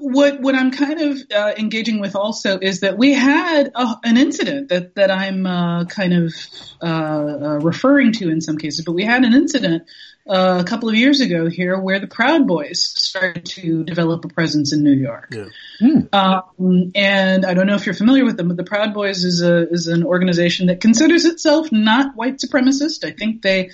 [0.00, 4.16] what what I'm kind of uh, engaging with also is that we had a, an
[4.16, 6.34] incident that that I'm uh, kind of
[6.82, 9.84] uh, uh referring to in some cases, but we had an incident
[10.28, 14.28] uh, a couple of years ago here where the Proud Boys started to develop a
[14.28, 15.34] presence in New York.
[15.34, 15.46] Yeah.
[15.80, 16.00] Hmm.
[16.12, 19.42] Um, and I don't know if you're familiar with them, but the Proud Boys is
[19.42, 23.04] a is an organization that considers itself not white supremacist.
[23.04, 23.70] I think they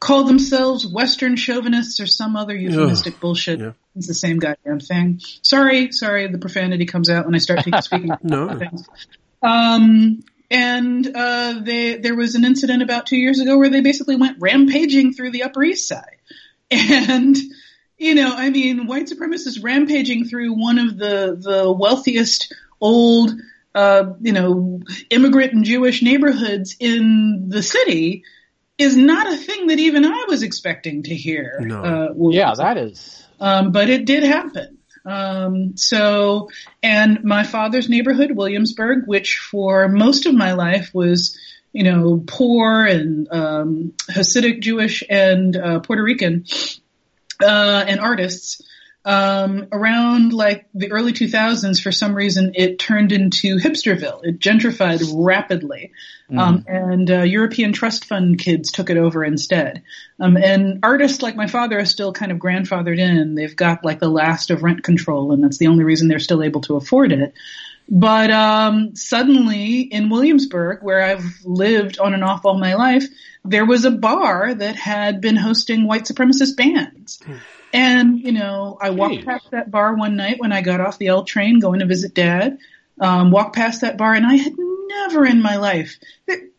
[0.00, 3.20] call themselves Western chauvinists or some other euphemistic Ugh.
[3.20, 3.60] bullshit.
[3.60, 3.72] Yeah.
[3.94, 5.20] It's the same goddamn thing.
[5.42, 8.10] Sorry, sorry, the profanity comes out when I start speaking.
[8.22, 8.58] no.
[8.58, 8.86] Things.
[9.42, 14.16] Um, and uh, they, there was an incident about two years ago where they basically
[14.16, 16.18] went rampaging through the Upper East Side,
[16.70, 17.36] and
[17.98, 23.32] you know, I mean, white supremacists rampaging through one of the the wealthiest old,
[23.74, 24.80] uh, you know,
[25.10, 28.24] immigrant and Jewish neighborhoods in the city
[28.78, 31.60] is not a thing that even I was expecting to hear.
[31.60, 31.82] No.
[31.82, 33.24] Uh, yeah, that is.
[33.40, 34.78] Um, but it did happen.
[35.04, 36.50] Um, so,
[36.82, 41.38] and my father's neighborhood, Williamsburg, which for most of my life was,
[41.72, 46.44] you know, poor and um, Hasidic Jewish and uh, Puerto Rican
[47.42, 48.62] uh, and artists
[49.06, 54.24] um, around like the early 2000s, for some reason, it turned into hipsterville.
[54.24, 55.92] It gentrified rapidly,
[56.28, 56.38] mm.
[56.40, 59.84] um, and uh, European trust fund kids took it over instead.
[60.18, 63.36] Um, and artists like my father are still kind of grandfathered in.
[63.36, 66.42] They've got like the last of rent control, and that's the only reason they're still
[66.42, 67.32] able to afford it.
[67.88, 73.04] But um, suddenly in Williamsburg, where I've lived on and off all my life,
[73.44, 77.20] there was a bar that had been hosting white supremacist bands.
[77.24, 77.38] Mm.
[77.76, 79.24] And, you know, I walked Jeez.
[79.26, 82.14] past that bar one night when I got off the L train going to visit
[82.14, 82.56] dad.
[82.98, 85.98] Um, walked past that bar and I had never in my life.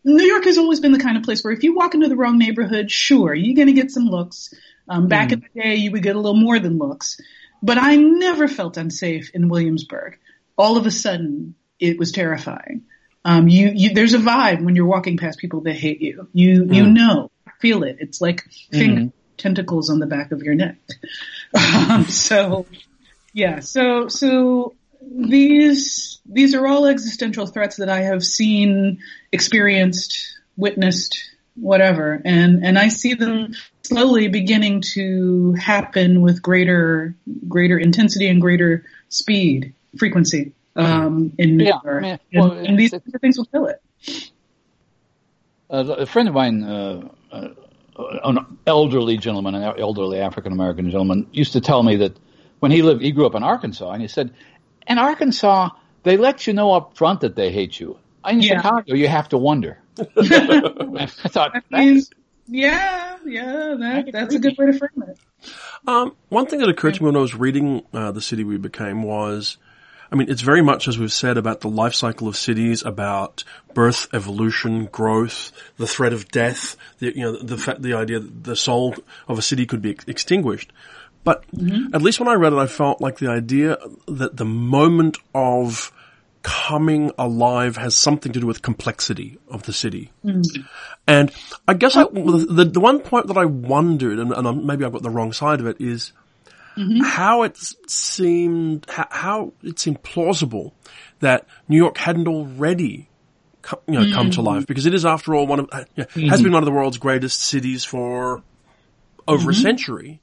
[0.04, 2.14] New York has always been the kind of place where if you walk into the
[2.14, 4.54] wrong neighborhood, sure, you're going to get some looks.
[4.88, 5.32] Um, back mm.
[5.32, 7.20] in the day, you would get a little more than looks.
[7.64, 10.18] But I never felt unsafe in Williamsburg.
[10.56, 12.84] All of a sudden, it was terrifying.
[13.24, 16.28] Um, you, you, there's a vibe when you're walking past people that hate you.
[16.32, 16.74] You, mm.
[16.76, 17.96] you know, feel it.
[17.98, 20.76] It's like finger, mm tentacles on the back of your neck.
[21.54, 22.66] Um, so,
[23.32, 28.98] yeah, so, so these, these are all existential threats that I have seen,
[29.32, 31.18] experienced, witnessed,
[31.54, 37.14] whatever, and, and I see them slowly beginning to happen with greater,
[37.48, 42.02] greater intensity and greater speed, frequency, um, in New yeah, York.
[42.02, 43.82] Man, well, and, and, these things will kill it.
[45.70, 47.48] Uh, a friend of mine, uh, uh,
[47.98, 52.16] an elderly gentleman, an elderly African American gentleman, used to tell me that
[52.60, 54.32] when he lived, he grew up in Arkansas, and he said,
[54.86, 55.70] in Arkansas,
[56.02, 57.98] they let you know up front that they hate you.
[58.26, 58.56] In yeah.
[58.56, 59.78] Chicago, you have to wonder.
[59.98, 62.02] I thought, I mean,
[62.46, 65.18] yeah, yeah, that, that's a good way to frame it.
[65.86, 68.58] Um, one thing that occurred to me when I was reading uh, The City We
[68.58, 69.58] Became was
[70.10, 73.44] I mean, it's very much as we've said about the life cycle of cities, about
[73.74, 78.44] birth, evolution, growth, the threat of death, the, you know, the fact, the idea that
[78.44, 78.94] the soul
[79.28, 80.72] of a city could be extinguished.
[81.24, 81.94] But mm-hmm.
[81.94, 85.92] at least when I read it, I felt like the idea that the moment of
[86.42, 90.10] coming alive has something to do with complexity of the city.
[90.24, 90.62] Mm-hmm.
[91.06, 91.30] And
[91.66, 95.02] I guess I, the, the one point that I wondered, and, and maybe I've got
[95.02, 96.12] the wrong side of it, is
[96.78, 97.00] mm-hmm.
[97.02, 97.56] how it
[97.88, 100.74] seemed, how, it seemed plausible
[101.20, 103.08] that New York hadn't already
[103.62, 104.14] come, you know, mm-hmm.
[104.14, 106.28] come to life because it is after all one of, uh, you know, mm-hmm.
[106.28, 108.42] has been one of the world's greatest cities for
[109.26, 109.62] over a mm-hmm.
[109.62, 110.20] century.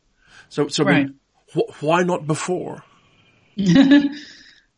[0.49, 0.95] So, so right.
[0.95, 1.15] I mean,
[1.53, 2.83] wh- why not before?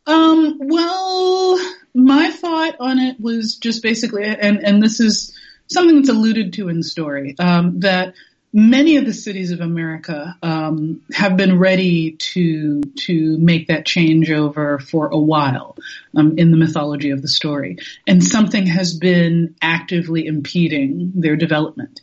[0.06, 1.58] um, well,
[1.94, 5.36] my thought on it was just basically, and, and this is
[5.68, 8.14] something that's alluded to in the story, um, that
[8.52, 14.80] many of the cities of America um, have been ready to to make that changeover
[14.82, 15.76] for a while
[16.16, 22.00] um, in the mythology of the story, and something has been actively impeding their development.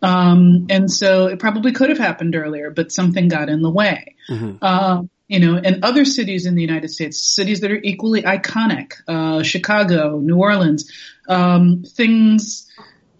[0.00, 4.16] Um, and so it probably could have happened earlier, but something got in the way.
[4.28, 4.56] Mm-hmm.
[4.60, 8.94] Uh, you know, and other cities in the United States, cities that are equally iconic,
[9.08, 10.90] uh, Chicago, New Orleans,
[11.28, 12.68] um, things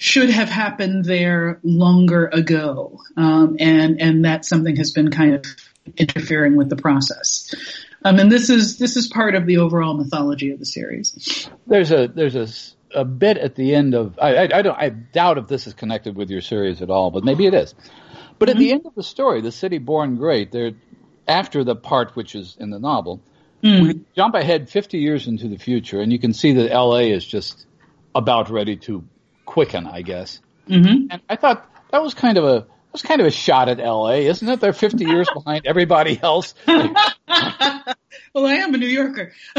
[0.03, 5.45] should have happened there longer ago, um, and and that something has been kind of
[5.97, 7.55] interfering with the process.
[8.05, 11.49] Um, and this is this is part of the overall mythology of the series.
[11.69, 12.49] There's a there's a,
[12.99, 15.75] a bit at the end of I, I, I don't I doubt if this is
[15.75, 17.73] connected with your series at all, but maybe it is.
[18.41, 18.57] But mm-hmm.
[18.57, 18.75] at the mm-hmm.
[18.75, 20.73] end of the story, the city born great, there
[21.29, 23.23] after the part which is in the novel,
[23.63, 23.83] mm.
[23.83, 27.13] we jump ahead 50 years into the future, and you can see that L.A.
[27.13, 27.67] is just
[28.17, 29.05] about ready to
[29.53, 30.41] quicken, I guess.
[30.67, 31.09] Mm-hmm.
[31.11, 33.81] And I thought that was kind of a that was kind of a shot at
[33.81, 34.61] L.A., isn't it?
[34.61, 36.55] They're 50 years behind everybody else.
[36.67, 36.97] well,
[37.29, 39.33] I am a New Yorker.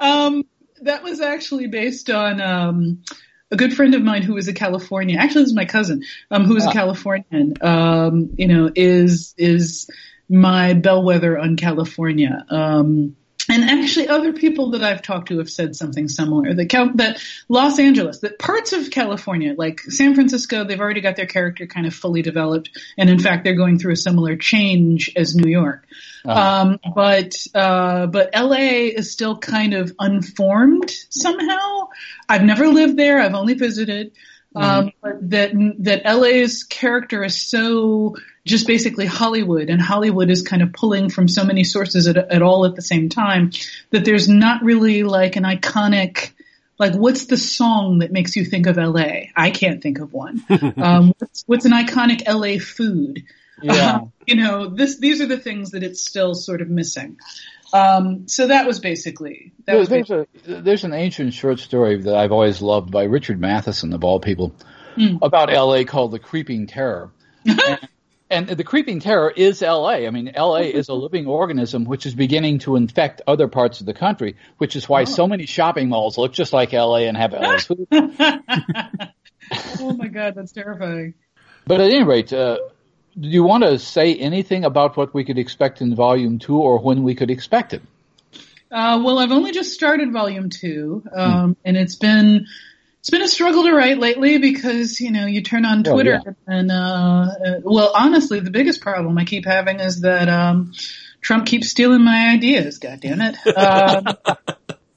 [0.00, 0.44] um,
[0.82, 3.02] that was actually based on um,
[3.50, 5.18] a good friend of mine who is a Californian.
[5.18, 6.70] Actually, this is my cousin, um, who is ah.
[6.70, 7.54] a Californian.
[7.62, 9.90] Um, you know, is is
[10.28, 12.44] my bellwether on California.
[12.50, 13.16] Um,
[13.48, 17.78] and actually other people that I've talked to have said something similar that that Los
[17.78, 21.94] Angeles, that parts of California, like San Francisco, they've already got their character kind of
[21.94, 25.86] fully developed, and in fact, they're going through a similar change as New York.
[26.24, 26.40] Uh-huh.
[26.40, 31.88] Um, but uh, but LA is still kind of unformed somehow.
[32.28, 33.20] I've never lived there.
[33.20, 34.12] I've only visited.
[34.54, 34.64] Mm-hmm.
[34.64, 38.16] Um, but that that LA's character is so
[38.48, 42.42] just basically Hollywood, and Hollywood is kind of pulling from so many sources at, at
[42.42, 43.52] all at the same time
[43.90, 46.32] that there's not really like an iconic
[46.78, 49.26] like what's the song that makes you think of LA?
[49.34, 50.44] I can't think of one.
[50.76, 53.24] um, what's, what's, an iconic LA food?
[53.60, 53.72] Yeah.
[53.74, 57.18] Uh, you know, this these are the things that it's still sort of missing.
[57.72, 61.58] Um, so that was basically that There's, was there's basically, a there's an ancient short
[61.58, 64.54] story that I've always loved by Richard Matheson of all people
[64.98, 65.18] Hmm.
[65.22, 65.84] about L.A.
[65.84, 67.12] called the Creeping Terror.
[68.30, 70.06] and, the Creeping Terror is L.A.
[70.06, 70.64] I mean, L.A.
[70.64, 74.76] is a living organism which is beginning to infect other parts of the country, which
[74.76, 77.06] is why so many shopping malls look just like L.A.
[77.08, 77.58] and have L.A.
[77.58, 77.88] food.
[79.80, 81.14] oh my god, that's terrifying.
[81.66, 82.58] But at any rate, uh,
[83.18, 86.78] do you want to say anything about what we could expect in Volume Two, or
[86.78, 87.82] when we could expect it?
[88.70, 92.46] Uh, well, I've only just started volume two, um, and it's been
[93.00, 96.20] it's been a struggle to write lately because you know you turn on Oh, Twitter
[96.24, 96.32] yeah.
[96.46, 100.72] and uh, uh, well, honestly, the biggest problem I keep having is that um,
[101.20, 102.78] Trump keeps stealing my ideas.
[102.78, 103.36] God damn it!
[103.56, 104.04] Um,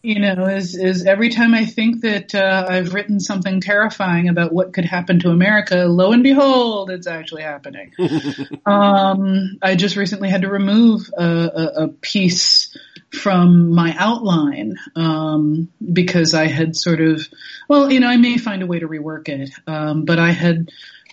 [0.04, 4.52] you know, is is every time I think that uh, I've written something terrifying about
[4.52, 7.92] what could happen to America, lo and behold, it's actually happening.
[8.66, 12.76] um, I just recently had to remove a, a, a piece
[13.12, 17.28] from my outline um, because I had sort of,
[17.68, 20.70] well, you know, I may find a way to rework it, um, but I had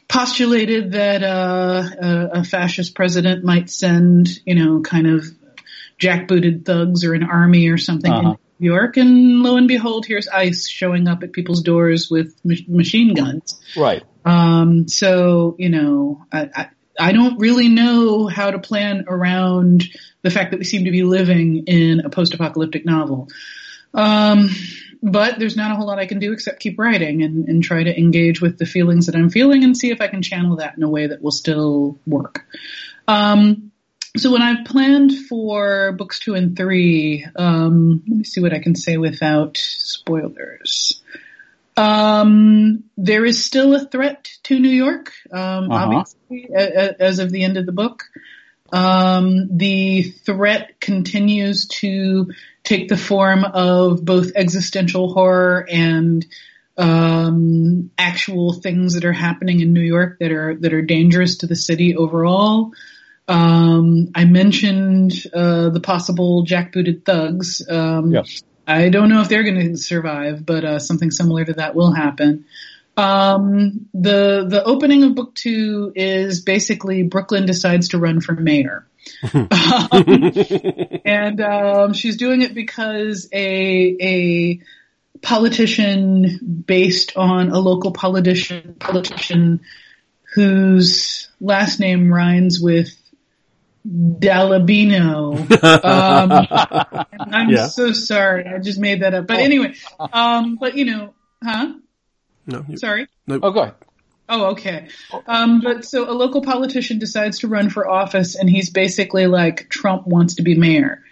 [0.08, 5.24] postulated that uh, a, a fascist president might send, you know, kind of
[6.00, 8.30] jackbooted thugs or an army or something Uh-huh.
[8.30, 12.34] in New York, and lo and behold, here's ICE showing up at people's doors with
[12.44, 13.60] mach- machine guns.
[13.76, 14.02] Right.
[14.24, 16.68] Um, so, you know, I, I,
[16.98, 19.84] I don't really know how to plan around
[20.22, 23.28] the fact that we seem to be living in a post-apocalyptic novel.
[23.94, 24.50] Um,
[25.02, 27.82] but there's not a whole lot I can do except keep writing and, and try
[27.82, 30.76] to engage with the feelings that I'm feeling and see if I can channel that
[30.76, 32.44] in a way that will still work.
[33.06, 33.70] Um,
[34.16, 38.58] so when I've planned for books two and three, um, let me see what I
[38.58, 41.00] can say without spoilers.
[41.78, 45.84] Um, there is still a threat to New York, um, Uh-huh.
[45.84, 48.04] obviously, a- a- as of the end of the book.
[48.72, 52.30] Um, the threat continues to
[52.64, 56.26] take the form of both existential horror and
[56.76, 61.46] um, actual things that are happening in New York that are that are dangerous to
[61.46, 62.70] the city overall.
[63.26, 67.62] Um, I mentioned uh, the possible jackbooted thugs.
[67.68, 68.42] Um, Yes.
[68.68, 71.92] I don't know if they're going to survive, but uh, something similar to that will
[71.92, 72.44] happen.
[72.98, 78.86] Um, the the opening of book two is basically Brooklyn decides to run for mayor.
[79.32, 79.48] Um,
[81.04, 84.60] and um, she's doing it because a a
[85.22, 89.60] politician based on a local politician politician
[90.34, 92.97] whose last name rhymes with
[93.86, 95.38] Dalabino.
[95.84, 97.66] Um, I'm Yeah.
[97.68, 99.26] so sorry, I just made that up.
[99.26, 99.74] But anyway,
[100.12, 101.74] um, but you know, huh?
[102.46, 103.06] No, you- Sorry.
[103.28, 103.74] Oh, go ahead.
[104.30, 104.88] Oh, okay.
[105.26, 109.70] Um, but so a local politician decides to run for office, and he's basically like
[109.70, 111.02] Trump wants to be mayor,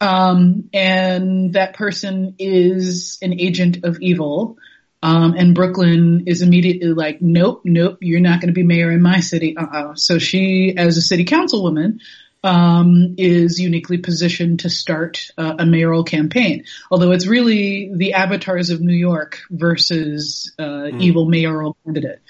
[0.00, 4.58] um, and that person is an agent of evil.
[5.02, 9.02] Um, and Brooklyn is immediately like, nope, nope, you're not going to be mayor in
[9.02, 9.56] my city.
[9.56, 9.94] Uh-uh.
[9.94, 12.00] So she, as a city councilwoman,
[12.42, 16.64] um, is uniquely positioned to start uh, a mayoral campaign.
[16.90, 22.20] Although it's really the avatars of New York versus uh, evil mayoral candidate.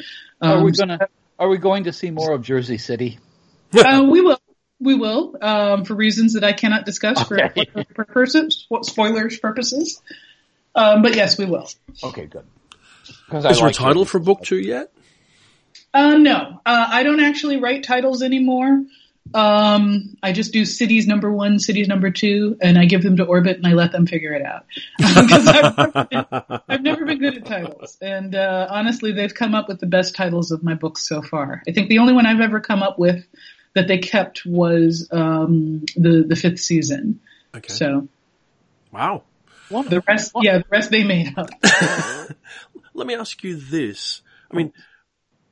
[0.40, 1.08] Are we Um, gonna?
[1.38, 3.18] Are we going to see more of Jersey City?
[3.76, 4.38] uh, we will.
[4.78, 7.64] We will, um, for reasons that I cannot discuss Okay.
[7.94, 10.02] for purposes, spoilers purposes.
[10.74, 11.66] Um, but yes, we will.
[12.04, 12.44] Okay, good.
[13.26, 14.92] Because Is there a title for book two yet?
[15.94, 18.82] Uh, no, uh, I don't actually write titles anymore.
[19.34, 23.24] Um, I just do cities number one, cities number two, and I give them to
[23.24, 24.66] Orbit and I let them figure it out.
[24.98, 29.54] Because I've, never been- I've never been good at titles, and uh, honestly, they've come
[29.54, 31.62] up with the best titles of my books so far.
[31.66, 33.24] I think the only one I've ever come up with
[33.74, 37.20] that they kept was um, the the fifth season.
[37.54, 37.72] Okay.
[37.72, 38.08] So
[38.92, 39.22] Wow.
[39.70, 41.50] the rest, yeah, the rest they made up.
[42.96, 44.22] Let me ask you this.
[44.50, 44.72] I mean,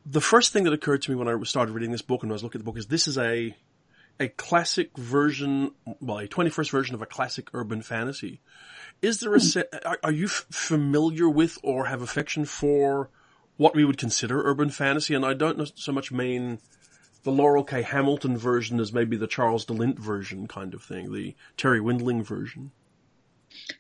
[0.07, 2.35] the first thing that occurred to me when I started reading this book and I
[2.35, 3.55] was looking at the book is this is a
[4.21, 8.41] a classic version, well, a 21st version of a classic urban fantasy.
[9.03, 9.45] Is there a hmm.
[9.45, 13.11] set, are, are you f- familiar with or have affection for
[13.57, 15.15] what we would consider urban fantasy?
[15.15, 16.61] And I don't know so much mean
[17.25, 17.83] the Laurel K.
[17.83, 22.71] Hamilton version as maybe the Charles DeLint version kind of thing, the Terry Windling version.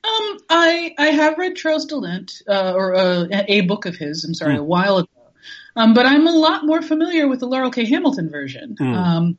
[0.04, 4.24] Um, I I have read Charles DeLint, uh, or uh, a book of his.
[4.24, 5.08] I'm sorry, a while ago.
[5.76, 7.84] Um, but I'm a lot more familiar with the Laurel K.
[7.84, 8.76] Hamilton version.
[8.80, 9.38] Um,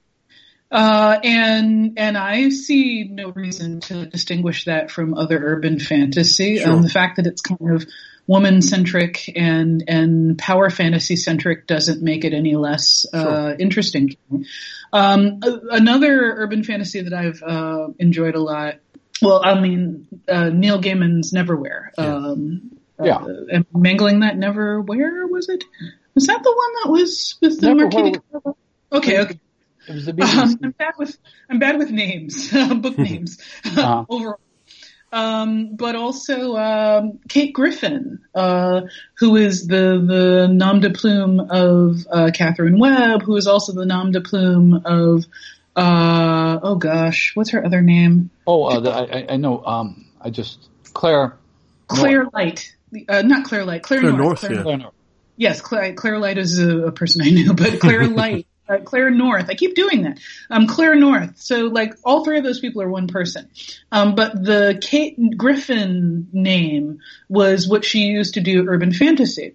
[0.72, 6.58] uh, and and I see no reason to distinguish that from other urban fantasy.
[6.58, 6.74] Sure.
[6.74, 7.86] Um, the fact that it's kind of
[8.28, 14.18] woman centric and and power fantasy centric doesn't make it any less uh, interesting.
[14.92, 18.76] Um, another urban fantasy that I've uh, enjoyed a lot
[19.22, 21.98] well, I mean, uh, Neil Gaiman's Neverwhere.
[21.98, 23.18] Um, Yeah.
[23.18, 25.64] uh, mangling that Neverwhere was it?
[26.16, 28.16] Was that the one that was with the marquee?
[28.92, 29.40] Okay, okay.
[29.88, 31.18] It was the Um, I'm bad with
[31.50, 32.52] I'm bad with names,
[32.82, 34.06] book names Uh-huh.
[34.10, 34.40] overall.
[35.12, 38.82] Um, but also um, Kate Griffin, uh,
[39.20, 43.86] who is the the nom de plume of uh, Catherine Webb, who is also the
[43.86, 45.26] nom de plume of
[45.76, 48.30] uh, oh gosh, what's her other name?
[48.48, 49.64] Oh, uh, the, I, I- I know.
[49.66, 51.38] Um, I just Claire.
[51.88, 52.74] Claire Light,
[53.08, 54.24] uh, not Claire Light, Claire, Claire North.
[54.26, 54.62] North, Claire yeah.
[54.64, 54.92] Claire, no.
[55.38, 59.12] Yes, Claire, Claire Light is a, a person I knew, but Claire Light, uh, Claire
[59.12, 59.50] North.
[59.50, 60.20] I keep doing that.
[60.50, 61.38] Um, Claire North.
[61.38, 63.50] So like all three of those people are one person.
[63.92, 69.54] Um, but the Kate Griffin name was what she used to do urban fantasy.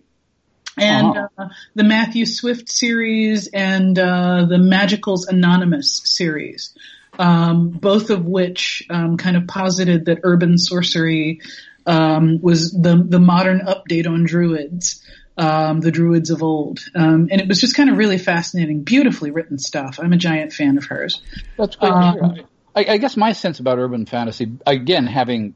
[0.78, 1.28] And Uh-huh.
[1.36, 6.74] uh, the Matthew Swift series and uh, the Magicals Anonymous series,
[7.20, 11.40] um, both of which um, kind of posited that urban sorcery
[11.86, 15.04] um, was the the modern update on druids,
[15.36, 19.30] um, the druids of old, um, and it was just kind of really fascinating, beautifully
[19.30, 19.98] written stuff.
[20.00, 21.20] I'm a giant fan of hers.
[21.58, 21.92] That's great.
[21.92, 22.40] Um.
[22.74, 25.54] I, I guess my sense about urban fantasy, again, having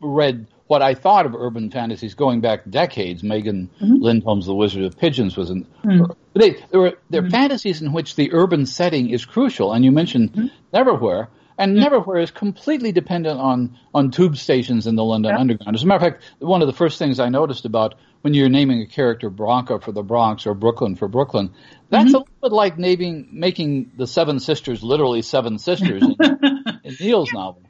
[0.00, 4.02] read what I thought of urban fantasies going back decades, Megan mm-hmm.
[4.02, 5.66] Lindholm's The Wizard of Pigeons was an.
[5.84, 6.10] Mm-hmm.
[6.10, 7.30] Er, they, there were there are mm-hmm.
[7.30, 11.28] fantasies in which the urban setting is crucial, and you mentioned Neverwhere.
[11.58, 15.74] And Neverwhere is completely dependent on, on tube stations in the London Underground.
[15.74, 18.50] As a matter of fact, one of the first things I noticed about when you're
[18.50, 21.54] naming a character Bronca for the Bronx or Brooklyn for Brooklyn,
[21.88, 26.16] that's a little bit like naming, making the Seven Sisters literally Seven Sisters in,
[26.84, 27.62] in Neil's novel.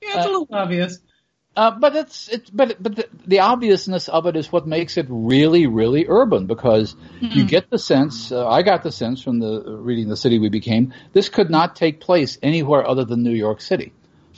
[0.00, 0.98] Yeah, it's a uh, little obvious.
[1.56, 5.06] Uh, but it's it's but but the, the obviousness of it is what makes it
[5.08, 9.62] really really urban because you get the sense uh, I got the sense from the
[9.62, 13.60] reading the city we became this could not take place anywhere other than New York
[13.60, 13.92] City.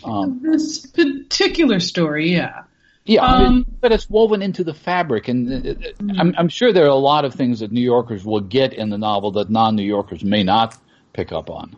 [0.04, 2.64] Um, This particular story, yeah.
[3.06, 6.84] yeah, Um, but it's woven into the fabric, and it, it, I'm, I'm sure there
[6.84, 9.82] are a lot of things that New Yorkers will get in the novel that non-New
[9.82, 10.76] Yorkers may not
[11.14, 11.74] pick up on,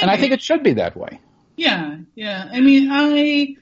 [0.00, 1.20] and I think it should be that way.
[1.56, 2.48] Yeah, yeah.
[2.50, 3.56] I mean, I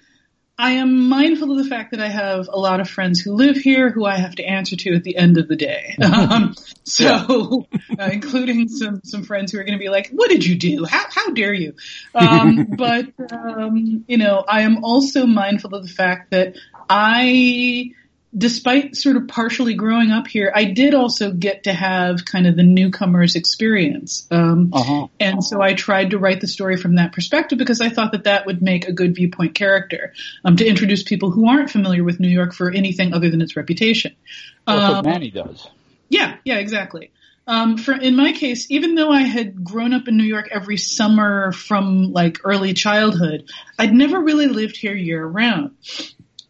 [0.61, 3.57] I am mindful of the fact that I have a lot of friends who live
[3.57, 5.97] here who I have to answer to at the end of the day.
[6.19, 6.55] Um,
[6.85, 10.57] so, uh, including some some friends who are going to be like, "What did you
[10.57, 10.85] do?
[10.85, 11.75] How how dare you?"
[12.15, 16.57] Um, but um, you know, I am also mindful of the fact that
[16.89, 17.93] I
[18.39, 22.57] despite sort of partially growing up here, I did also get to have kind of
[22.57, 24.27] the newcomer's experience.
[24.31, 25.09] Um, Uh-huh.
[25.19, 28.25] and so I tried to write the story from that perspective because I thought that
[28.25, 30.13] that would make a good viewpoint character
[30.45, 33.57] um, to introduce people who aren't familiar with New York for anything other than its
[33.57, 34.15] reputation.
[34.67, 35.69] That's Um, what Manny does.
[36.09, 37.11] yeah, yeah, exactly.
[37.47, 40.77] Um, for in my case, even though I had grown up in New York every
[40.77, 45.71] summer from like early childhood, I'd never really lived here year round.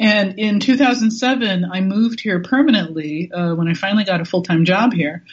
[0.00, 4.64] And in 2007, I moved here permanently uh, when I finally got a full time
[4.64, 5.24] job here.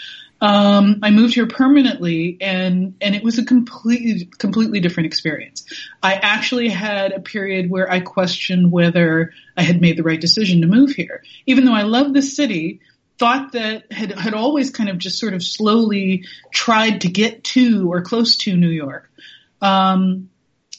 [0.42, 5.66] Um, I moved here permanently, and and it was a completely completely different experience.
[6.04, 10.62] I actually had a period where I questioned whether I had made the right decision
[10.62, 12.82] to move here, even though I love the city
[13.18, 17.92] thought that had had always kind of just sort of slowly tried to get to
[17.92, 19.10] or close to New York.
[19.62, 20.30] Um,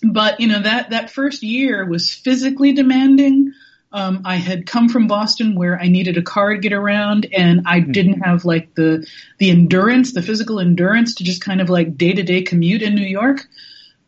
[0.03, 3.55] but you know that that first year was physically demanding.
[3.97, 7.62] Um, I had come from Boston where I needed a car to get around, and
[7.64, 11.97] I didn't have like the the endurance, the physical endurance to just kind of like
[11.97, 13.49] day to day commute in New York.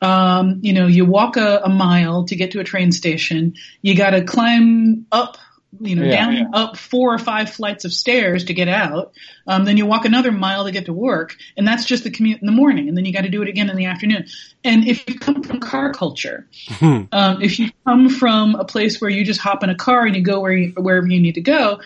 [0.03, 3.55] Um, you know, you walk a, a mile to get to a train station.
[3.80, 5.39] You got to climb up,
[5.81, 6.45] you know, Yeah, down yeah.
[6.53, 9.12] up four or five flights of stairs to get out.
[9.47, 12.41] Um, then you walk another mile to get to work, and that's just the commute
[12.41, 12.89] in the morning.
[12.89, 14.27] And then you got to do it again in the afternoon.
[14.64, 16.49] And if you come from car culture,
[16.81, 20.16] um, if you come from a place where you just hop in a car and
[20.16, 21.81] you go where you, wherever you need to go,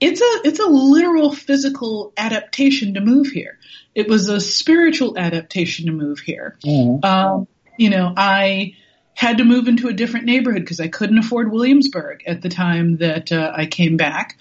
[0.00, 3.58] it's a it's a literal physical adaptation to move here.
[3.94, 6.56] It was a spiritual adaptation to move here.
[7.02, 7.46] Um,
[7.78, 8.74] you know, I
[9.14, 12.96] had to move into a different neighborhood because I couldn't afford Williamsburg at the time
[12.98, 14.38] that uh, I came back.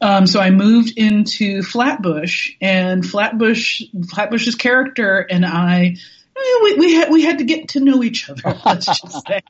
[0.00, 5.96] Um, so I moved into Flatbush, and Flatbush, Flatbush's character and I,
[6.36, 8.42] eh, we, we had we had to get to know each other.
[8.66, 9.42] Let's just say,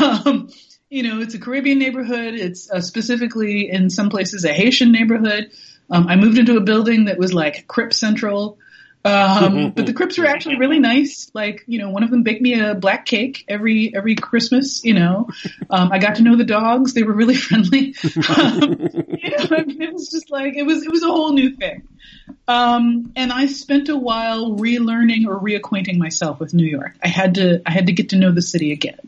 [0.00, 0.48] um,
[0.88, 2.34] you know, it's a Caribbean neighborhood.
[2.34, 5.50] It's uh, specifically in some places a Haitian neighborhood.
[5.90, 8.58] Um, I moved into a building that was like Crip Central.
[9.04, 11.30] Um, but the Crips were actually really nice.
[11.34, 14.84] Like, you know, one of them baked me a black cake every every Christmas.
[14.84, 15.28] You know,
[15.70, 17.94] um, I got to know the dogs; they were really friendly.
[18.36, 21.32] um, you know, I mean, it was just like it was it was a whole
[21.32, 21.86] new thing.
[22.48, 26.92] Um, and I spent a while relearning or reacquainting myself with New York.
[27.02, 28.98] I had to I had to get to know the city again.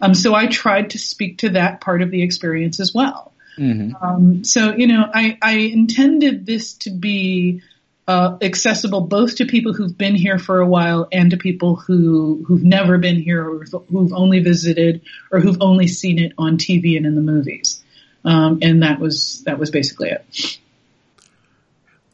[0.00, 3.32] Um, so I tried to speak to that part of the experience as well.
[3.58, 4.02] Mhm.
[4.02, 7.62] Um, so you know, I, I intended this to be
[8.08, 12.44] uh, accessible both to people who've been here for a while and to people who
[12.46, 16.96] who've never been here or who've only visited or who've only seen it on TV
[16.96, 17.82] and in the movies.
[18.24, 20.58] Um, and that was that was basically it.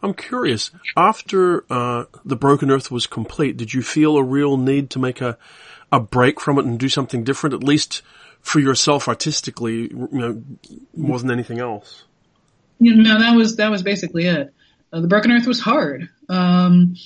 [0.03, 0.71] I'm curious.
[0.97, 5.21] After uh, the Broken Earth was complete, did you feel a real need to make
[5.21, 5.39] a
[5.91, 8.03] a break from it and do something different, at least
[8.41, 10.43] for yourself artistically, you know,
[10.95, 12.05] more than anything else?
[12.79, 14.53] You know, that was that was basically it.
[14.93, 16.97] Uh, the Broken Earth was hard, um,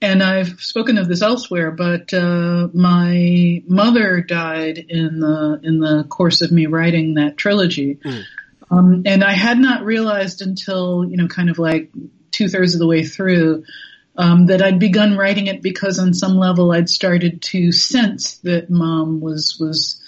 [0.00, 1.70] and I've spoken of this elsewhere.
[1.70, 7.98] But uh, my mother died in the in the course of me writing that trilogy,
[8.70, 11.90] um, and I had not realized until you know, kind of like
[12.30, 13.64] two thirds of the way through.
[14.18, 18.70] Um, that I'd begun writing it because on some level I'd started to sense that
[18.70, 20.00] mom was was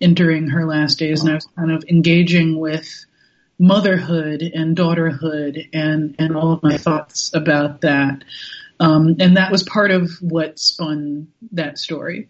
[0.00, 3.06] entering her last days and I was kind of engaging with
[3.58, 8.24] motherhood and daughterhood and, and all of my thoughts about that.
[8.78, 12.28] Um, and that was part of what spun that story.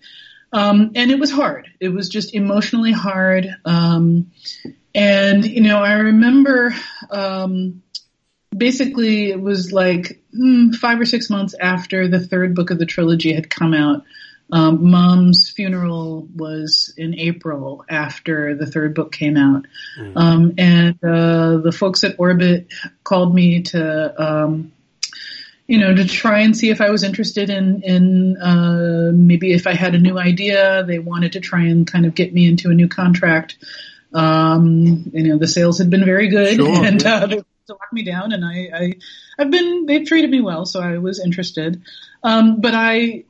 [0.53, 1.68] Um, and it was hard.
[1.81, 3.49] It was just emotionally hard.
[3.64, 4.31] Um,
[4.95, 6.74] and, you know, I remember,
[7.11, 7.83] um,
[8.57, 12.87] basically it was like mm, five or six months after the third book of the
[12.87, 14.05] trilogy had come out.
[14.53, 19.66] Um, Mom's funeral was in April after the third book came out,
[20.14, 22.68] um, and uh, the folks at Orbit
[23.03, 24.72] called me to, um,
[25.66, 29.66] you know, to try and see if I was interested in in uh, maybe if
[29.66, 30.84] I had a new idea.
[30.84, 33.57] They wanted to try and kind of get me into a new contract.
[34.12, 37.92] Um, you know, the sales had been very good, Sure, and uh, they to lock
[37.92, 38.94] me down, and I, I
[39.38, 41.82] I've been they've treated me well, so I was interested.
[42.22, 43.24] Um, but I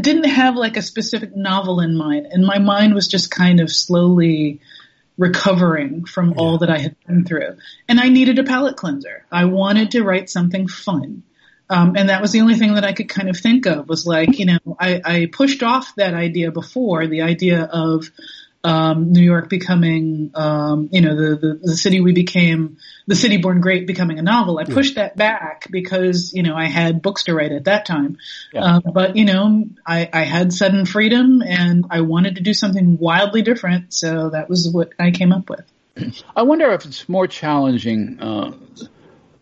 [0.00, 3.70] didn't have like a specific novel in mind, and my mind was just kind of
[3.70, 4.60] slowly
[5.18, 7.56] recovering from all that I had been through.
[7.88, 9.24] And I needed a palate cleanser.
[9.30, 11.22] I wanted to write something fun.
[11.68, 14.06] Um, and that was the only thing that I could kind of think of was
[14.06, 18.10] like, you know, I, I pushed off that idea before, the idea of
[18.64, 23.38] um, New York becoming, um, you know, the, the, the city we became, the city
[23.38, 24.58] born great becoming a novel.
[24.58, 28.18] I pushed that back because, you know, I had books to write at that time.
[28.52, 28.64] Yeah.
[28.76, 32.98] Uh, but, you know, I, I had sudden freedom and I wanted to do something
[32.98, 33.92] wildly different.
[33.92, 35.64] So that was what I came up with.
[36.36, 38.20] I wonder if it's more challenging.
[38.20, 38.52] Uh,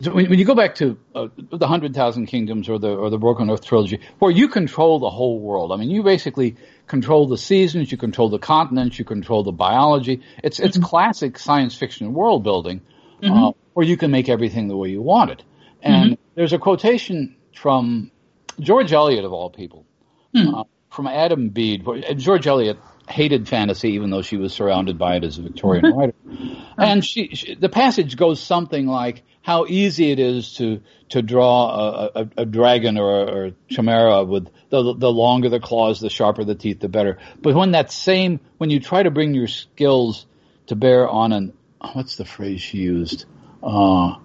[0.09, 3.19] when, when you go back to uh, the Hundred Thousand Kingdoms or the or the
[3.19, 5.73] Broken Earth trilogy, where you control the whole world.
[5.73, 6.57] I mean, you basically
[6.91, 10.21] control the seasons, you control the continents, you control the biology.
[10.45, 10.85] It's it's mm-hmm.
[10.85, 12.83] classic science fiction world building,
[13.23, 13.59] uh, mm-hmm.
[13.73, 15.43] where you can make everything the way you want it.
[15.81, 16.23] And mm-hmm.
[16.35, 18.11] there's a quotation from
[18.59, 19.87] George Eliot of all people,
[20.35, 20.55] hmm.
[20.55, 21.87] uh, from Adam Bede.
[21.87, 22.79] Uh, George Eliot
[23.11, 26.15] hated fantasy, even though she was surrounded by it as a Victorian writer.
[26.79, 31.71] And she, she, the passage goes something like how easy it is to to draw
[31.71, 36.11] a, a, a dragon or, a- or chimera with the the longer the claws, the
[36.11, 37.19] sharper the teeth, the better.
[37.43, 40.27] But when that same when you try to bring your skills
[40.69, 41.53] to bear on an
[41.95, 43.25] what's the phrase she used?
[43.63, 44.17] Uh,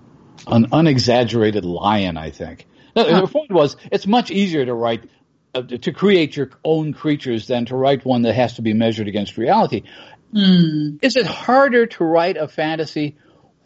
[0.48, 2.68] an unexaggerated lion, I think.
[2.96, 5.10] No, The point was, it's much easier to write,
[5.62, 9.38] to create your own creatures than to write one that has to be measured against
[9.38, 9.84] reality.
[10.34, 13.16] Is it harder to write a fantasy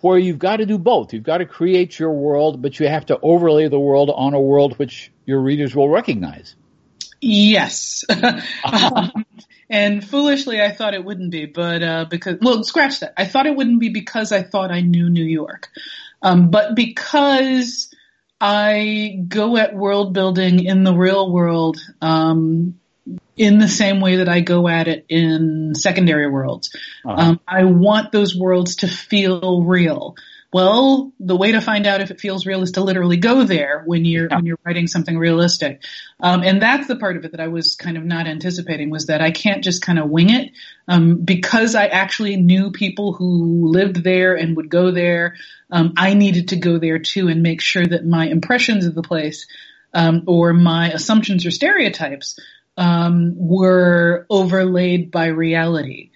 [0.01, 1.13] where you've got to do both?
[1.13, 4.39] You've got to create your world, but you have to overlay the world on a
[4.39, 6.55] world which your readers will recognize.
[7.21, 8.05] Yes.
[8.63, 9.25] Um,
[9.69, 13.13] and foolishly, I thought it wouldn't be, but uh, because well, scratch that.
[13.17, 15.69] I thought it wouldn't be because I thought I knew New York,
[16.23, 17.93] um, but because
[18.41, 22.79] I go at world building in the real world um,
[23.35, 26.75] in the same way that I go at it in secondary worlds.
[27.05, 30.15] Um, I want those worlds to feel real.
[30.51, 33.83] Well, the way to find out if it feels real is to literally go there
[33.85, 35.83] when you're when you're writing something realistic,
[36.19, 39.05] um, and that's the part of it that I was kind of not anticipating was
[39.07, 40.51] that I can't just kind of wing it
[40.87, 45.35] um, because I actually knew people who lived there and would go there.
[45.69, 49.03] Um, I needed to go there too and make sure that my impressions of the
[49.03, 49.45] place
[49.93, 52.39] um, or my assumptions or stereotypes
[52.75, 56.08] um, were overlaid by reality.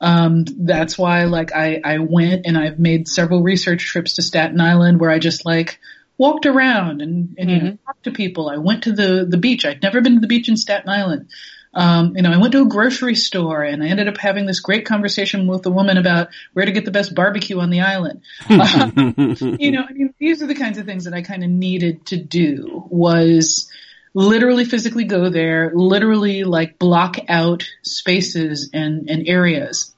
[0.00, 4.60] Um, that's why like I, I went and I've made several research trips to Staten
[4.60, 5.78] Island where I just like
[6.16, 8.48] walked around and, and you know, talked to people.
[8.48, 9.64] I went to the, the beach.
[9.64, 11.28] I'd never been to the beach in Staten Island.
[11.72, 14.60] Um, you know, I went to a grocery store and I ended up having this
[14.60, 18.22] great conversation with a woman about where to get the best barbecue on the island.
[18.48, 21.50] Um, you know, I mean, these are the kinds of things that I kind of
[21.50, 23.70] needed to do was,
[24.14, 29.94] literally physically go there, literally like block out spaces and, and areas.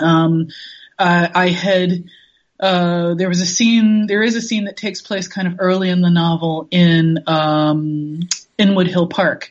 [0.00, 0.48] Um,
[0.98, 2.04] uh, I had,
[2.60, 5.88] uh, there was a scene, there is a scene that takes place kind of early
[5.88, 8.20] in the novel in, um,
[8.58, 9.50] Inwood Hill Park.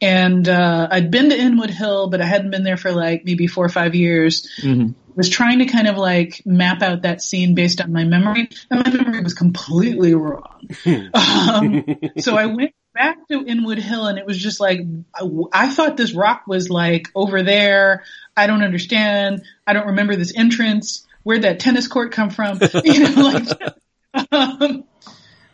[0.00, 3.46] And, uh, I'd been to Inwood Hill, but I hadn't been there for like maybe
[3.46, 4.50] four or five years.
[4.60, 4.92] Mm-hmm.
[5.14, 8.84] Was trying to kind of like map out that scene based on my memory, and
[8.84, 10.68] my memory was completely wrong.
[11.14, 11.84] um,
[12.18, 14.80] so I went back to Inwood Hill and it was just like,
[15.14, 18.04] I, I thought this rock was like over there.
[18.36, 19.44] I don't understand.
[19.66, 21.06] I don't remember this entrance.
[21.22, 22.58] Where'd that tennis court come from?
[22.84, 24.84] You know, like, um,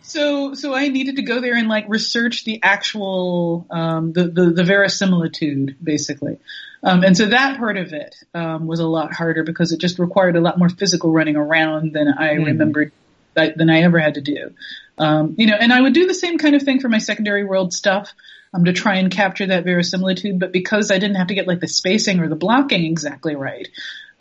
[0.03, 4.51] so, so I needed to go there and like research the actual, um, the, the,
[4.51, 6.38] the verisimilitude basically.
[6.82, 9.99] Um, and so that part of it, um, was a lot harder because it just
[9.99, 12.47] required a lot more physical running around than I mm.
[12.47, 12.93] remembered
[13.35, 14.55] than I ever had to do.
[14.99, 17.45] Um, you know, and I would do the same kind of thing for my secondary
[17.45, 18.12] world stuff
[18.55, 20.39] um, to try and capture that verisimilitude.
[20.39, 23.68] But because I didn't have to get like the spacing or the blocking exactly right,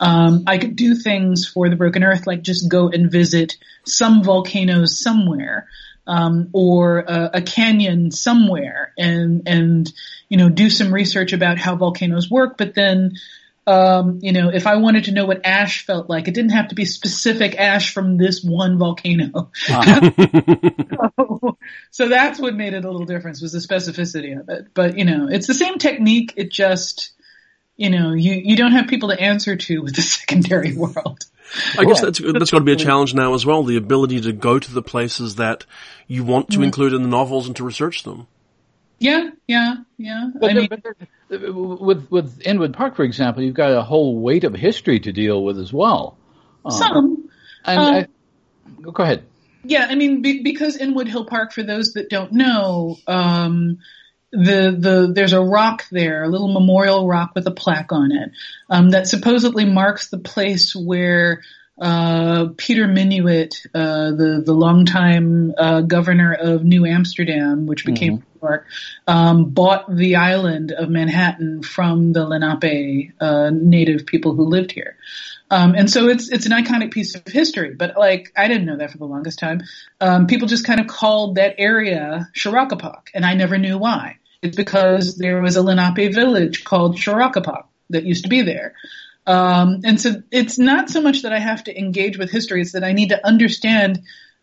[0.00, 4.22] um, I could do things for the Broken Earth, like just go and visit some
[4.22, 5.68] volcanoes somewhere.
[6.04, 9.92] Um, or a, a, canyon somewhere and and
[10.28, 13.12] you know do some research about how volcanoes work but then
[13.66, 16.68] um, you know, if I wanted to know what ash felt like, it didn't have
[16.68, 19.50] to be specific ash from this one volcano.
[19.54, 19.80] So,
[21.90, 24.68] so, that's what made it a little difference was the specificity of it.
[24.74, 26.34] But you know, it's the same technique.
[26.36, 27.12] It just,
[27.76, 31.24] you know, you you don't have people to answer to with the secondary world.
[31.78, 33.62] I guess that's that's got to be a challenge now as well.
[33.62, 35.66] The ability to go to the places that
[36.08, 36.64] you want to mm-hmm.
[36.64, 38.26] include in the novels and to research them.
[39.02, 40.30] Yeah, yeah, yeah.
[40.38, 44.44] But, I mean, but with with Inwood Park, for example, you've got a whole weight
[44.44, 46.16] of history to deal with as well.
[46.64, 47.28] Uh, Some.
[47.64, 49.24] and um, I, go ahead.
[49.64, 53.78] Yeah, I mean, be, because Inwood Hill Park, for those that don't know, um,
[54.30, 58.30] the the there's a rock there, a little memorial rock with a plaque on it,
[58.70, 61.42] um, that supposedly marks the place where
[61.80, 68.31] uh, Peter Minuit, uh, the the longtime uh, governor of New Amsterdam, which became mm-hmm.
[68.42, 68.66] York,
[69.06, 74.96] um, bought the island of Manhattan from the Lenape uh, native people who lived here.
[75.50, 77.74] Um, and so it's it's an iconic piece of history.
[77.74, 79.62] But like I didn't know that for the longest time.
[80.00, 84.18] Um, people just kind of called that area Shorakkopoch, and I never knew why.
[84.40, 88.74] It's because there was a Lenape village called Shorakkopoch that used to be there.
[89.26, 92.72] Um, and so it's not so much that I have to engage with history, it's
[92.72, 94.02] that I need to understand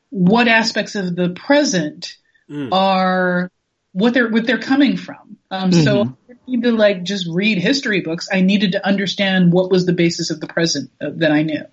[0.10, 2.16] what aspects of the present
[2.50, 2.70] mm.
[2.72, 3.52] are
[3.92, 5.38] what they're what they're coming from.
[5.52, 5.84] Um, mm-hmm.
[5.84, 8.28] So I need to like just read history books.
[8.32, 11.64] I needed to understand what was the basis of the present uh, that I knew.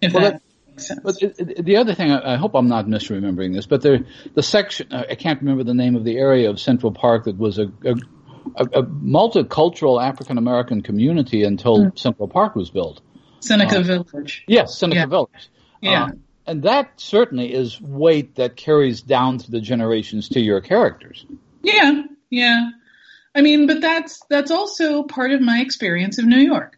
[0.00, 1.00] If well, that, makes sense.
[1.02, 1.18] But
[1.64, 4.04] the other thing, I hope I'm not misremembering this, but the
[4.34, 7.58] the section I can't remember the name of the area of Central Park that was
[7.58, 7.94] a, a
[8.56, 11.98] a, a multicultural African American community until mm.
[11.98, 13.00] Central Park was built.
[13.40, 14.44] Seneca uh, Village.
[14.46, 15.06] Yes, Seneca yeah.
[15.06, 15.50] Village.
[15.80, 16.04] Yeah.
[16.04, 16.08] Uh,
[16.46, 21.24] and that certainly is weight that carries down through the generations to your characters.
[21.62, 22.70] Yeah, yeah.
[23.34, 26.76] I mean, but that's that's also part of my experience of New York.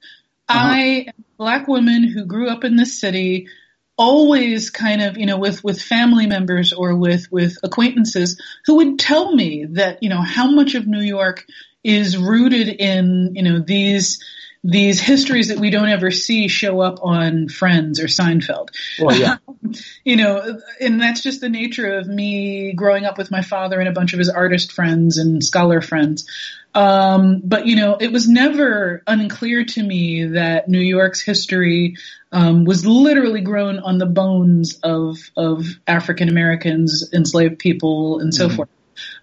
[0.49, 0.59] Uh-huh.
[0.61, 3.49] I am a black woman who grew up in this city
[3.97, 8.99] always kind of, you know, with, with family members or with, with acquaintances who would
[8.99, 11.47] tell me that, you know, how much of New York
[11.85, 14.23] is rooted in, you know, these,
[14.65, 18.71] these histories that we don't ever see show up on Friends or Seinfeld.
[18.99, 19.37] Well, yeah.
[20.05, 23.89] you know, and that's just the nature of me growing up with my father and
[23.89, 26.27] a bunch of his artist friends and scholar friends.
[26.75, 31.97] Um, but you know, it was never unclear to me that New York's history
[32.33, 38.49] um, was literally grown on the bones of of African Americans, enslaved people, and so
[38.49, 38.57] mm-hmm.
[38.57, 38.69] forth.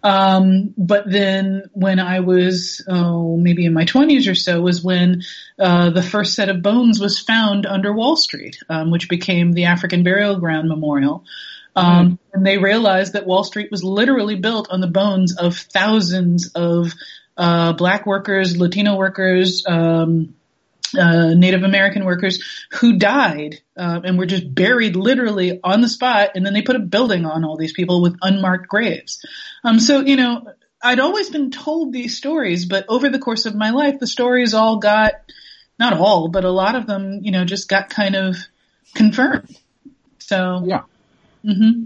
[0.03, 5.21] Um, but then when I was, oh, maybe in my twenties or so was when,
[5.59, 9.65] uh, the first set of bones was found under Wall Street, um, which became the
[9.65, 11.23] African Burial Ground Memorial.
[11.75, 12.15] Um, mm-hmm.
[12.33, 16.93] and they realized that Wall Street was literally built on the bones of thousands of,
[17.37, 20.35] uh, black workers, Latino workers, um,
[20.97, 26.31] uh, Native American workers who died uh, and were just buried literally on the spot,
[26.35, 29.23] and then they put a building on all these people with unmarked graves.
[29.63, 30.47] Um, so you know,
[30.81, 34.53] I'd always been told these stories, but over the course of my life, the stories
[34.53, 35.13] all got
[35.79, 38.35] not all, but a lot of them, you know, just got kind of
[38.93, 39.57] confirmed.
[40.19, 40.81] So yeah.
[41.43, 41.85] Mm-hmm.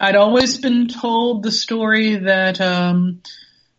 [0.00, 3.22] I'd always been told the story that um,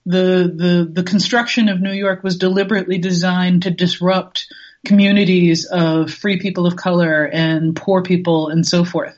[0.06, 4.48] the the the construction of New York was deliberately designed to disrupt
[4.86, 9.18] communities of free people of color and poor people and so forth.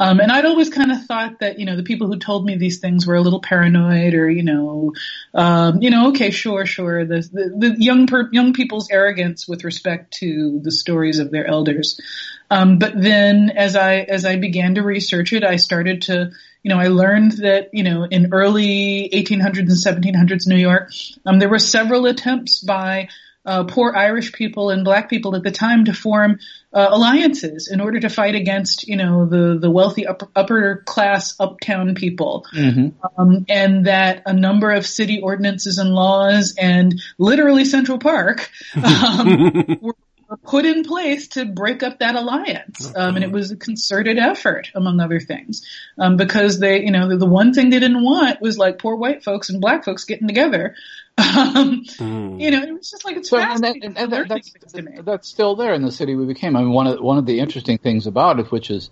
[0.00, 2.56] Um, and I'd always kind of thought that, you know, the people who told me
[2.56, 4.92] these things were a little paranoid or, you know,
[5.34, 7.04] um, you know, okay, sure, sure.
[7.04, 11.48] The, the, the young, per, young people's arrogance with respect to the stories of their
[11.48, 12.00] elders.
[12.48, 16.30] Um, but then as I, as I began to research it, I started to,
[16.62, 20.90] you know, I learned that, you know, in early 1800s and 1700s New York,
[21.24, 23.08] um, there were several attempts by
[23.48, 26.38] uh, poor Irish people and black people at the time to form
[26.72, 31.34] uh, alliances in order to fight against, you know, the the wealthy upper, upper class
[31.40, 32.88] uptown people, mm-hmm.
[33.18, 38.50] um, and that a number of city ordinances and laws and literally Central Park
[38.84, 39.94] um, were
[40.36, 42.92] put in place to break up that alliance.
[42.94, 45.66] Um, and it was a concerted effort, among other things,
[45.98, 48.96] um, because they, you know, the, the, one thing they didn't want was like poor
[48.96, 50.74] white folks and black folks getting together
[51.18, 52.40] um, mm.
[52.40, 53.82] You know, it was just like it's so, fascinating.
[53.82, 56.54] And, that, and that, that's, that's, still there in the city we became.
[56.54, 58.90] I mean, one of one of the interesting things about it, which is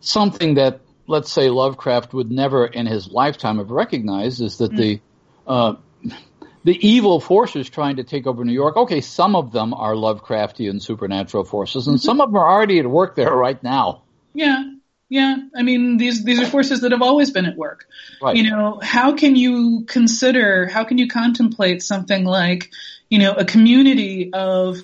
[0.00, 4.76] something that let's say Lovecraft would never in his lifetime have recognized, is that mm.
[4.76, 5.00] the
[5.46, 5.74] uh,
[6.64, 8.76] the evil forces trying to take over New York.
[8.76, 12.04] Okay, some of them are Lovecraftian supernatural forces, and mm-hmm.
[12.04, 14.02] some of them are already at work there right now.
[14.32, 14.64] Yeah,
[15.08, 17.86] yeah, I mean these these are forces that have always been at work.
[18.20, 18.36] Right.
[18.36, 22.70] You know, how can you consider, how can you contemplate something like,
[23.10, 24.78] you know, a community of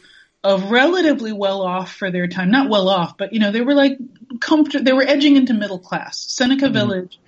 [0.44, 3.74] of relatively well off for their time, not well off, but you know, they were
[3.74, 3.98] like
[4.40, 6.18] comfort, they were edging into middle class.
[6.18, 6.74] Seneca mm-hmm.
[6.74, 7.18] Village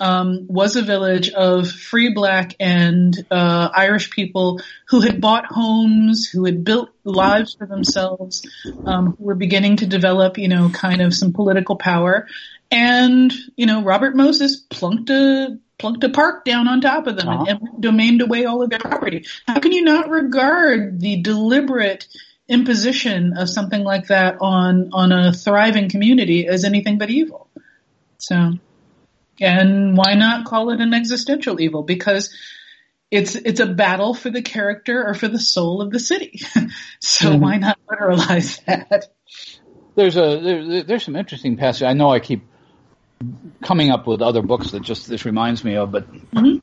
[0.00, 6.28] um, was a village of free black and uh, Irish people who had bought homes,
[6.28, 8.42] who had built lives for themselves,
[8.86, 12.26] um, who were beginning to develop, you know, kind of some political power.
[12.70, 17.28] And you know, Robert Moses plunked a plunked a park down on top of them
[17.28, 17.44] uh-huh.
[17.48, 19.24] and, and domained away all of their property.
[19.46, 22.06] How can you not regard the deliberate
[22.48, 27.48] imposition of something like that on on a thriving community as anything but evil?
[28.18, 28.52] So
[29.40, 31.82] and why not call it an existential evil?
[31.82, 32.34] Because
[33.10, 36.40] it's it's a battle for the character or for the soul of the city.
[37.00, 37.40] so mm-hmm.
[37.40, 39.06] why not literalize that?
[39.94, 41.82] There's a there, there's some interesting passage.
[41.82, 42.42] I know I keep
[43.62, 46.58] coming up with other books that just this reminds me of, but mm-hmm.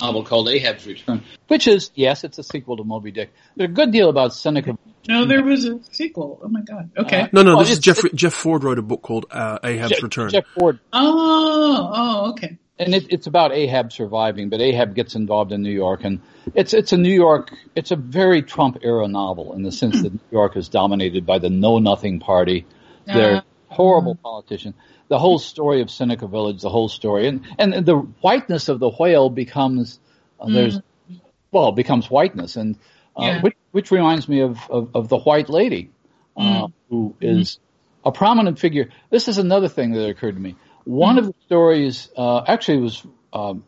[0.00, 3.32] Novel called Ahab's Return, which is yes, it's a sequel to Moby Dick.
[3.56, 4.76] There's a good deal about Seneca
[5.08, 6.40] no, there was a sequel.
[6.42, 6.90] Oh my god.
[6.96, 7.22] Okay.
[7.22, 8.00] Uh, no, no, well, this is Jeff.
[8.14, 10.30] Jeff Ford wrote a book called uh, Ahab's Jeff, Return.
[10.30, 10.80] Jeff Ford.
[10.92, 12.58] Oh, oh, okay.
[12.78, 16.20] And it, it's about Ahab surviving, but Ahab gets involved in New York, and
[16.54, 17.52] it's it's a New York.
[17.76, 21.38] It's a very Trump era novel in the sense that New York is dominated by
[21.38, 22.66] the Know Nothing Party.
[23.06, 24.74] They're uh, horrible politicians.
[25.08, 28.90] The whole story of Seneca Village, the whole story, and and the whiteness of the
[28.90, 30.00] whale becomes
[30.40, 31.20] uh, there's mm.
[31.50, 32.76] well becomes whiteness, and
[33.16, 33.40] uh, yeah.
[33.42, 35.90] which, which reminds me of, of, of the White Lady,
[36.36, 36.72] uh, mm.
[36.88, 38.08] who is mm-hmm.
[38.08, 38.90] a prominent figure.
[39.10, 40.56] This is another thing that occurred to me.
[40.84, 41.20] One mm.
[41.20, 43.64] of the stories, uh, actually, was um,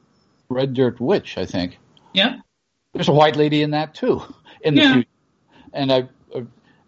[0.48, 1.78] Red Dirt Witch, I think.
[2.12, 2.36] Yeah.
[2.92, 4.22] There's a white lady in that too,
[4.60, 4.92] in the yeah.
[4.94, 5.08] future.
[5.72, 6.42] And I, uh,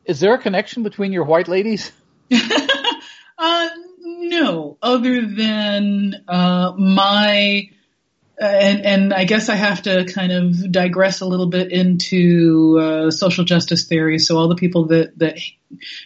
[0.04, 1.92] is there a connection between your white ladies?
[3.38, 3.68] uh,
[4.88, 7.68] other than uh, my
[8.40, 13.10] and, and I guess I have to kind of digress a little bit into uh,
[13.10, 14.18] social justice theory.
[14.18, 15.38] So all the people that that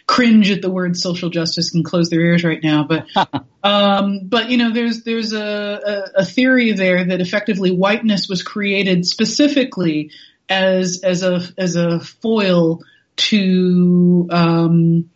[0.07, 2.85] cringe at the word social justice can close their ears right now.
[2.85, 3.05] But
[3.63, 5.79] um, but you know, there's there's a,
[6.15, 10.11] a, a theory there that effectively whiteness was created specifically
[10.49, 12.81] as as a as a foil
[13.15, 15.09] to um,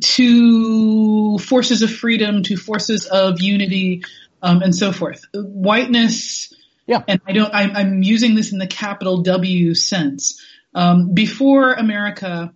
[0.00, 4.04] to forces of freedom, to forces of unity,
[4.42, 5.24] um, and so forth.
[5.34, 6.52] Whiteness,
[6.86, 7.02] yeah.
[7.06, 10.40] and I don't, I'm, I'm using this in the capital W sense.
[10.74, 12.52] Um, before America,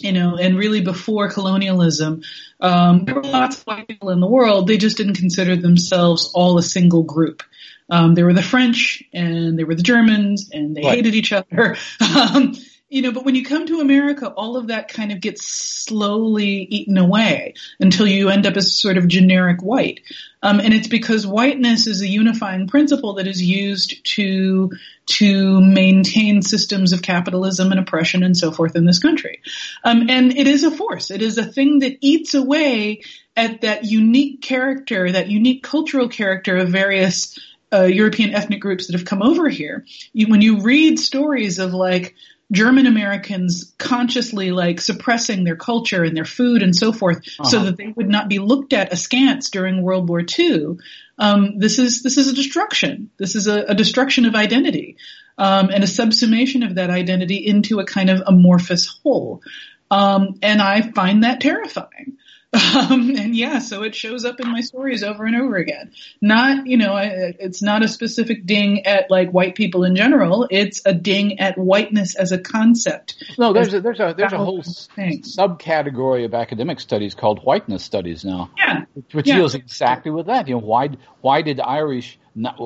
[0.00, 2.22] you know, and really before colonialism,
[2.60, 4.66] um, there were lots of white people in the world.
[4.66, 7.42] They just didn't consider themselves all a single group.
[7.90, 10.96] Um, there were the French and there were the Germans and they right.
[10.96, 11.76] hated each other.
[12.00, 12.54] Um,
[12.88, 16.66] you know, but when you come to America, all of that kind of gets slowly
[16.70, 20.00] eaten away until you end up as sort of generic white.
[20.42, 24.70] Um, and it's because whiteness is a unifying principle that is used to
[25.06, 29.40] to maintain systems of capitalism and oppression and so forth in this country.
[29.84, 31.10] Um, and it is a force.
[31.10, 33.02] It is a thing that eats away
[33.36, 37.38] at that unique character, that unique cultural character of various
[37.72, 39.84] uh, European ethnic groups that have come over here.
[40.12, 42.14] You, when you read stories of like
[42.50, 47.44] German Americans consciously like suppressing their culture and their food and so forth uh-huh.
[47.44, 50.78] so that they would not be looked at askance during World War II.
[51.18, 53.10] Um, this is this is a destruction.
[53.18, 54.96] This is a, a destruction of identity
[55.36, 59.42] um, and a subsumation of that identity into a kind of amorphous whole.
[59.90, 62.17] Um, and I find that terrifying.
[62.50, 65.92] Um, and yeah, so it shows up in my stories over and over again.
[66.22, 70.46] Not, you know, it's not a specific ding at like white people in general.
[70.50, 73.22] It's a ding at whiteness as a concept.
[73.36, 75.22] No, there's a, there's a there's a whole thing.
[75.22, 78.50] subcategory of academic studies called whiteness studies now.
[78.56, 79.36] Yeah, which yeah.
[79.36, 80.48] deals exactly with that.
[80.48, 80.88] You know, why
[81.20, 82.58] why did Irish not,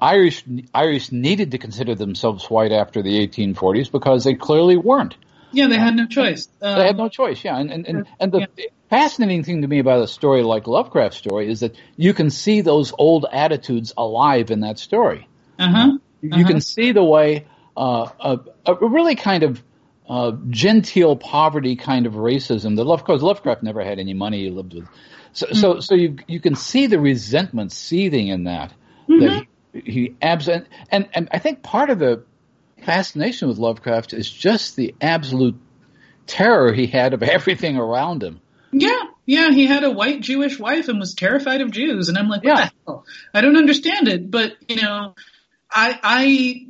[0.00, 5.16] Irish Irish needed to consider themselves white after the 1840s because they clearly weren't.
[5.54, 6.48] Yeah, they had no choice.
[6.60, 7.44] Um, they had no choice.
[7.44, 8.66] Yeah, and and and, and the yeah.
[8.90, 12.60] fascinating thing to me about a story like Lovecraft's story is that you can see
[12.60, 15.28] those old attitudes alive in that story.
[15.58, 15.76] Uh-huh.
[15.76, 15.98] uh-huh.
[16.22, 17.46] You can see the way
[17.76, 19.62] uh, a, a, really kind of
[20.08, 24.44] uh, genteel poverty kind of racism that Lovecraft, Lovecraft never had any money.
[24.44, 24.88] He lived with,
[25.32, 25.56] so mm-hmm.
[25.56, 28.72] so so you you can see the resentment seething in that.
[29.08, 29.20] Mm-hmm.
[29.20, 32.24] That he, he abs and, and and I think part of the
[32.84, 35.56] fascination with Lovecraft is just the absolute
[36.26, 38.40] terror he had of everything around him.
[38.72, 42.28] Yeah, yeah, he had a white Jewish wife and was terrified of Jews, and I'm
[42.28, 42.64] like, what yeah.
[42.64, 43.04] the hell?
[43.32, 45.14] I don't understand it, but you know,
[45.70, 46.66] I I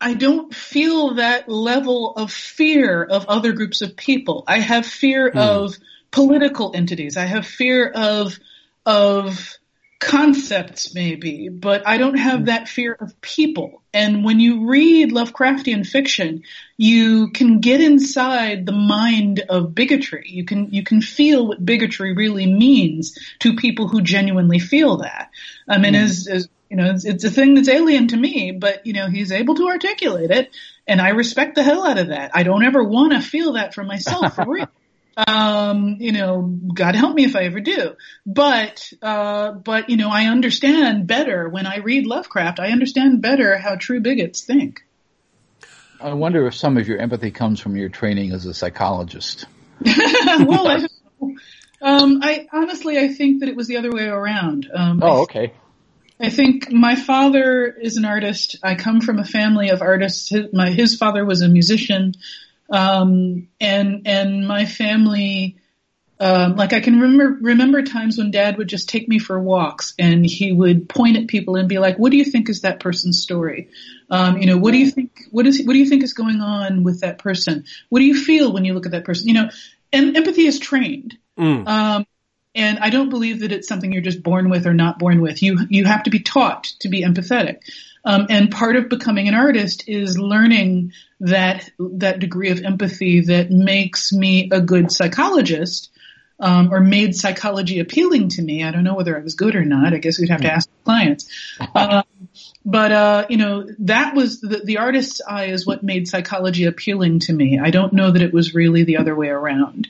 [0.00, 4.44] I don't feel that level of fear of other groups of people.
[4.46, 5.38] I have fear hmm.
[5.38, 5.76] of
[6.10, 7.16] political entities.
[7.16, 8.38] I have fear of
[8.84, 9.58] of
[9.98, 13.82] concepts maybe, but I don't have that fear of people.
[13.94, 16.42] And when you read Lovecraftian fiction,
[16.76, 20.24] you can get inside the mind of bigotry.
[20.26, 25.30] You can, you can feel what bigotry really means to people who genuinely feel that.
[25.66, 26.02] I mean, mm.
[26.02, 29.08] as, as, you know, it's, it's a thing that's alien to me, but you know,
[29.08, 30.50] he's able to articulate it
[30.86, 32.30] and I respect the hell out of that.
[32.34, 34.68] I don't ever want to feel that for myself for real.
[35.16, 37.96] Um, you know, God help me if I ever do.
[38.26, 43.56] But, uh, but, you know, I understand better when I read Lovecraft, I understand better
[43.56, 44.82] how true bigots think.
[46.00, 49.46] I wonder if some of your empathy comes from your training as a psychologist.
[49.80, 50.86] well, I,
[51.80, 54.70] um, I honestly, I think that it was the other way around.
[54.72, 55.54] Um, oh, okay.
[56.20, 58.56] I think my father is an artist.
[58.62, 60.30] I come from a family of artists.
[60.30, 62.14] His, my, his father was a musician.
[62.68, 65.56] Um, and, and my family,
[66.18, 69.94] um, like I can remember, remember times when dad would just take me for walks
[69.98, 72.80] and he would point at people and be like, what do you think is that
[72.80, 73.68] person's story?
[74.10, 76.40] Um, you know, what do you think, what is, what do you think is going
[76.40, 77.64] on with that person?
[77.88, 79.28] What do you feel when you look at that person?
[79.28, 79.50] You know,
[79.92, 81.18] and empathy is trained.
[81.38, 81.68] Mm.
[81.68, 82.06] Um,
[82.54, 85.42] and I don't believe that it's something you're just born with or not born with.
[85.42, 87.58] You, you have to be taught to be empathetic.
[88.06, 93.50] Um, and part of becoming an artist is learning that that degree of empathy that
[93.50, 95.90] makes me a good psychologist,
[96.38, 98.62] um, or made psychology appealing to me.
[98.62, 99.92] I don't know whether I was good or not.
[99.92, 101.28] I guess we'd have to ask clients.
[101.74, 102.04] Um,
[102.64, 107.20] but uh, you know, that was the, the artist's eye is what made psychology appealing
[107.20, 107.58] to me.
[107.58, 109.88] I don't know that it was really the other way around.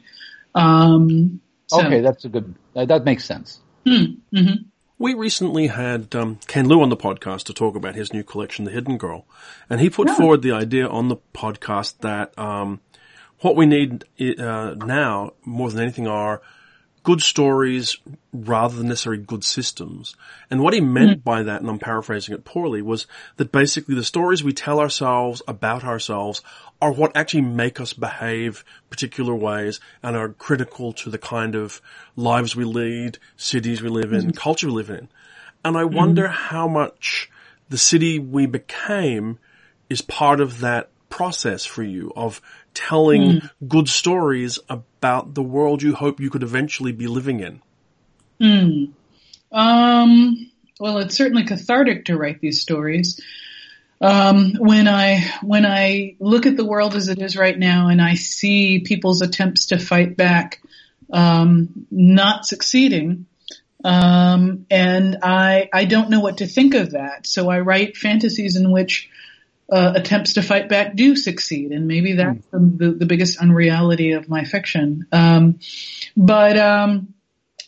[0.55, 1.85] Um, so.
[1.85, 2.55] Okay, that's a good.
[2.75, 3.61] that makes sense.
[3.85, 4.63] Hmm, mm-hmm.
[4.99, 8.65] We recently had um, Ken Liu on the podcast to talk about his new collection,
[8.65, 9.27] The Hidden Girl,
[9.69, 10.17] and he put yeah.
[10.17, 12.81] forward the idea on the podcast that um,
[13.41, 14.05] what we need
[14.39, 16.41] uh, now more than anything are
[17.07, 17.99] good stories
[18.33, 20.17] rather than necessarily good systems.
[20.51, 21.25] And what he meant mm.
[21.25, 25.41] by that, and I'm paraphrasing it poorly, was that basically the stories we tell ourselves
[25.47, 26.43] about ourselves
[26.83, 31.81] are what actually make us behave particular ways and are critical to the kind of
[32.17, 34.37] lives we lead, cities we live in, mm.
[34.37, 35.09] culture we live in.
[35.65, 35.95] And I mm.
[35.95, 37.31] wonder how much
[37.69, 39.39] the city we became
[39.89, 42.43] is part of that process for you of
[42.77, 43.51] telling mm.
[43.67, 47.63] good stories about the world you hope you could eventually be living in?
[48.39, 48.85] Hmm.
[49.51, 53.19] Um, well, it's certainly cathartic to write these stories.
[53.99, 58.03] Um, when I when I look at the world as it is right now, and
[58.03, 60.61] I see people's attempts to fight back
[61.11, 63.25] um, not succeeding,
[63.83, 67.27] um, and I I don't know what to think of that.
[67.27, 69.09] So I write fantasies in which
[69.71, 72.79] uh, attempts to fight back do succeed, and maybe that's mm.
[72.79, 75.07] the, the, biggest unreality of my fiction.
[75.11, 75.59] Um,
[76.17, 77.15] but um,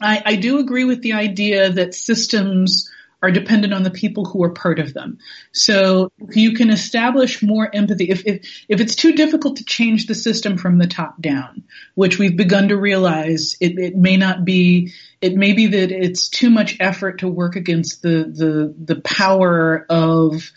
[0.01, 2.89] I, I, do agree with the idea that systems
[3.21, 5.19] are dependent on the people who are part of them.
[5.53, 10.07] So if you can establish more empathy, if, if, if it's too difficult to change
[10.07, 11.65] the system from the top down,
[11.97, 16.29] which we've begun to realize it, it may not be, it may be that it's
[16.29, 20.53] too much effort to work against the, the, the power of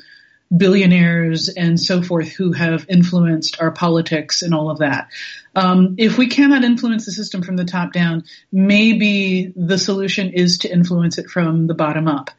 [0.55, 5.07] billionaires and so forth who have influenced our politics and all of that.
[5.55, 10.59] Um, if we cannot influence the system from the top down, maybe the solution is
[10.59, 12.31] to influence it from the bottom up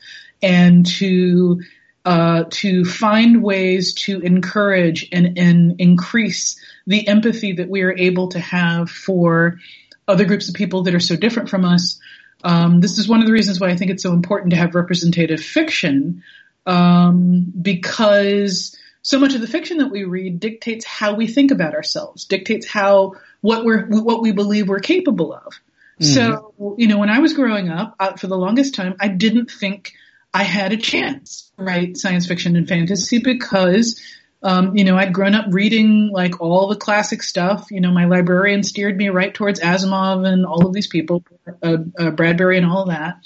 [0.43, 1.63] and to
[2.05, 8.29] uh, to find ways to encourage and, and increase the empathy that we are able
[8.29, 9.61] to have for
[10.09, 12.01] other groups of people that are so different from us.
[12.43, 14.75] Um, this is one of the reasons why I think it's so important to have
[14.75, 16.25] representative fiction,
[16.67, 21.75] um, because so much of the fiction that we read dictates how we think about
[21.75, 25.53] ourselves, dictates how what we're what we believe we're capable of.
[26.01, 26.05] Mm-hmm.
[26.05, 29.51] So, you know, when I was growing up, uh, for the longest time, I didn't
[29.51, 29.93] think
[30.33, 34.01] I had a chance to write science fiction and fantasy because
[34.45, 37.71] um, you know, I'd grown up reading like all the classic stuff.
[37.71, 41.25] You know, my librarian steered me right towards Asimov and all of these people,
[41.63, 43.19] uh, uh, Bradbury and all that.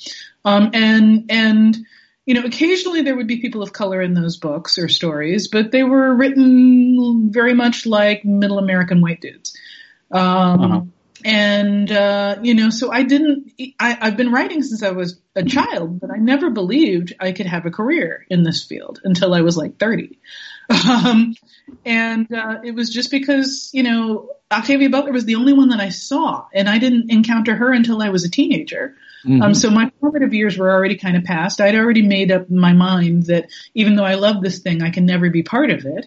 [0.44, 1.78] Um, and and
[2.26, 5.70] you know, occasionally there would be people of color in those books or stories, but
[5.70, 9.56] they were written very much like middle American white dudes.
[10.10, 10.20] Um,
[10.60, 10.80] uh-huh.
[11.24, 13.52] And uh, you know, so I didn't.
[13.80, 17.46] I, I've been writing since I was a child, but I never believed I could
[17.46, 20.18] have a career in this field until I was like thirty.
[20.68, 21.36] Um,
[21.84, 25.80] and uh, it was just because you know Octavia Butler was the only one that
[25.80, 28.96] I saw, and I didn't encounter her until I was a teenager.
[29.26, 29.42] Mm-hmm.
[29.42, 31.60] Um, so my formative years were already kind of past.
[31.60, 35.04] I'd already made up my mind that even though I love this thing, I can
[35.04, 36.06] never be part of it.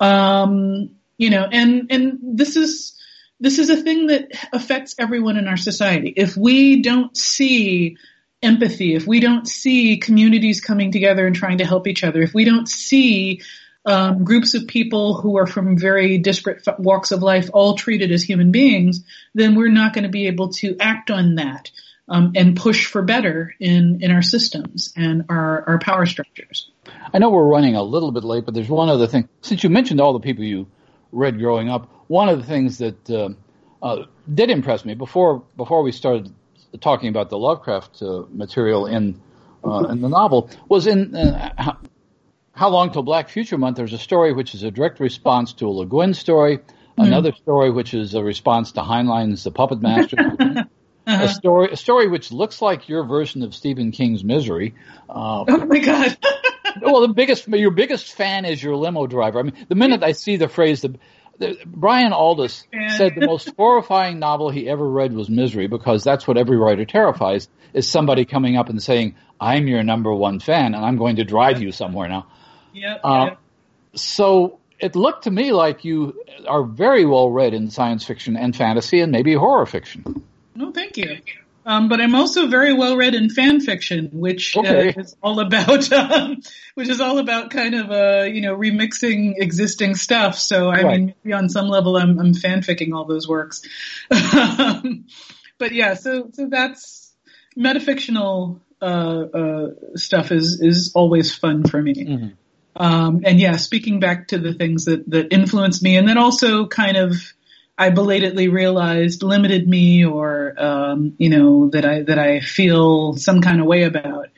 [0.00, 2.98] Um, you know, and and this is
[3.38, 6.12] this is a thing that affects everyone in our society.
[6.16, 7.98] If we don't see
[8.42, 12.32] empathy, if we don't see communities coming together and trying to help each other, if
[12.32, 13.42] we don't see
[13.84, 18.22] um, groups of people who are from very disparate walks of life all treated as
[18.22, 19.04] human beings,
[19.34, 21.70] then we're not going to be able to act on that
[22.08, 26.70] um, and push for better in, in our systems and our, our power structures.
[27.12, 29.28] I know we're running a little bit late, but there's one other thing.
[29.40, 30.66] Since you mentioned all the people you
[31.12, 33.30] read growing up, one of the things that uh,
[33.82, 36.32] uh, did impress me before before we started
[36.80, 39.20] talking about the Lovecraft uh, material in
[39.64, 41.74] uh, in the novel was in uh,
[42.52, 45.66] how Long Till Black Future Month, there's a story which is a direct response to
[45.66, 47.02] a Le Guin story, mm-hmm.
[47.02, 50.16] another story which is a response to Heinlein's The Puppet Master,
[51.06, 51.24] uh-huh.
[51.24, 54.74] a story a story which looks like your version of Stephen King's Misery.
[55.08, 56.16] Uh, oh my God.
[56.80, 59.38] well, the biggest, your biggest fan is your limo driver.
[59.38, 60.98] I mean, the minute I see the phrase, the,
[61.38, 62.64] the Brian Aldiss
[62.96, 66.84] said the most horrifying novel he ever read was Misery because that's what every writer
[66.84, 71.16] terrifies is somebody coming up and saying, I'm your number one fan and I'm going
[71.16, 72.26] to drive you somewhere now.
[73.02, 73.38] Uh, yep.
[73.94, 78.54] So it looked to me like you are very well read in science fiction and
[78.54, 80.24] fantasy and maybe horror fiction.
[80.54, 81.18] No, thank you.
[81.66, 84.88] Um, but I'm also very well read in fan fiction, which uh, okay.
[84.90, 86.42] uh, is all about, um,
[86.74, 90.38] which is all about kind of, uh, you know, remixing existing stuff.
[90.38, 91.14] So I right.
[91.24, 93.62] mean, on some level, I'm, I'm fanficking all those works.
[94.10, 97.12] but yeah, so so that's
[97.56, 101.94] metafictional uh, uh, stuff is is always fun for me.
[101.94, 102.28] Mm-hmm.
[102.76, 106.66] Um, and yeah, speaking back to the things that, that influenced me and then also
[106.66, 107.14] kind of,
[107.76, 113.40] I belatedly realized limited me or, um, you know, that I, that I feel some
[113.40, 114.28] kind of way about,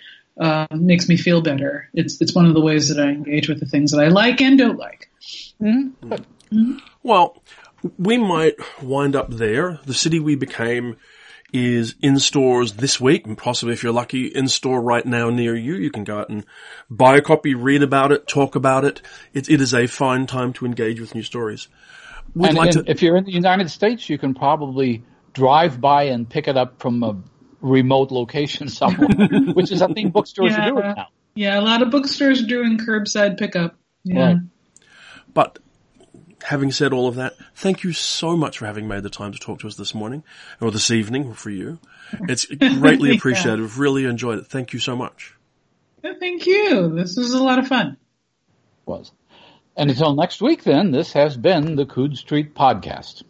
[0.41, 1.91] uh, makes me feel better.
[1.93, 4.41] It's, it's one of the ways that I engage with the things that I like
[4.41, 5.11] and don't like.
[5.61, 6.13] Mm-hmm.
[6.13, 6.79] Mm-hmm.
[7.03, 7.43] Well,
[7.99, 9.81] we might wind up there.
[9.85, 10.97] The city we became
[11.53, 15.55] is in stores this week, and possibly if you're lucky, in store right now near
[15.55, 15.77] you.
[15.77, 16.45] You can go out and
[16.91, 19.01] buy a copy, read about it, talk about it.
[19.33, 21.69] It, it is a fine time to engage with new stories.
[22.37, 25.81] We'd and, like and to, if you're in the United States, you can probably drive
[25.81, 27.17] by and pick it up from a
[27.63, 29.09] remote location somewhere,
[29.55, 31.09] which is I think bookstores yeah, are doing now.
[31.35, 33.77] Yeah, a lot of bookstores are doing curbside pickup.
[34.05, 34.27] Yeah.
[34.27, 34.37] Right.
[35.33, 35.59] But
[36.43, 39.39] having said all of that, thank you so much for having made the time to
[39.39, 40.23] talk to us this morning
[40.61, 41.79] or this evening for you.
[42.29, 43.61] It's greatly appreciated.
[43.61, 44.47] We've really enjoyed it.
[44.47, 45.35] Thank you so much.
[46.03, 46.95] Thank you.
[46.95, 47.97] This was a lot of fun.
[48.85, 49.11] Was.
[49.79, 53.23] And until next week then, this has been the Coode Street Podcast.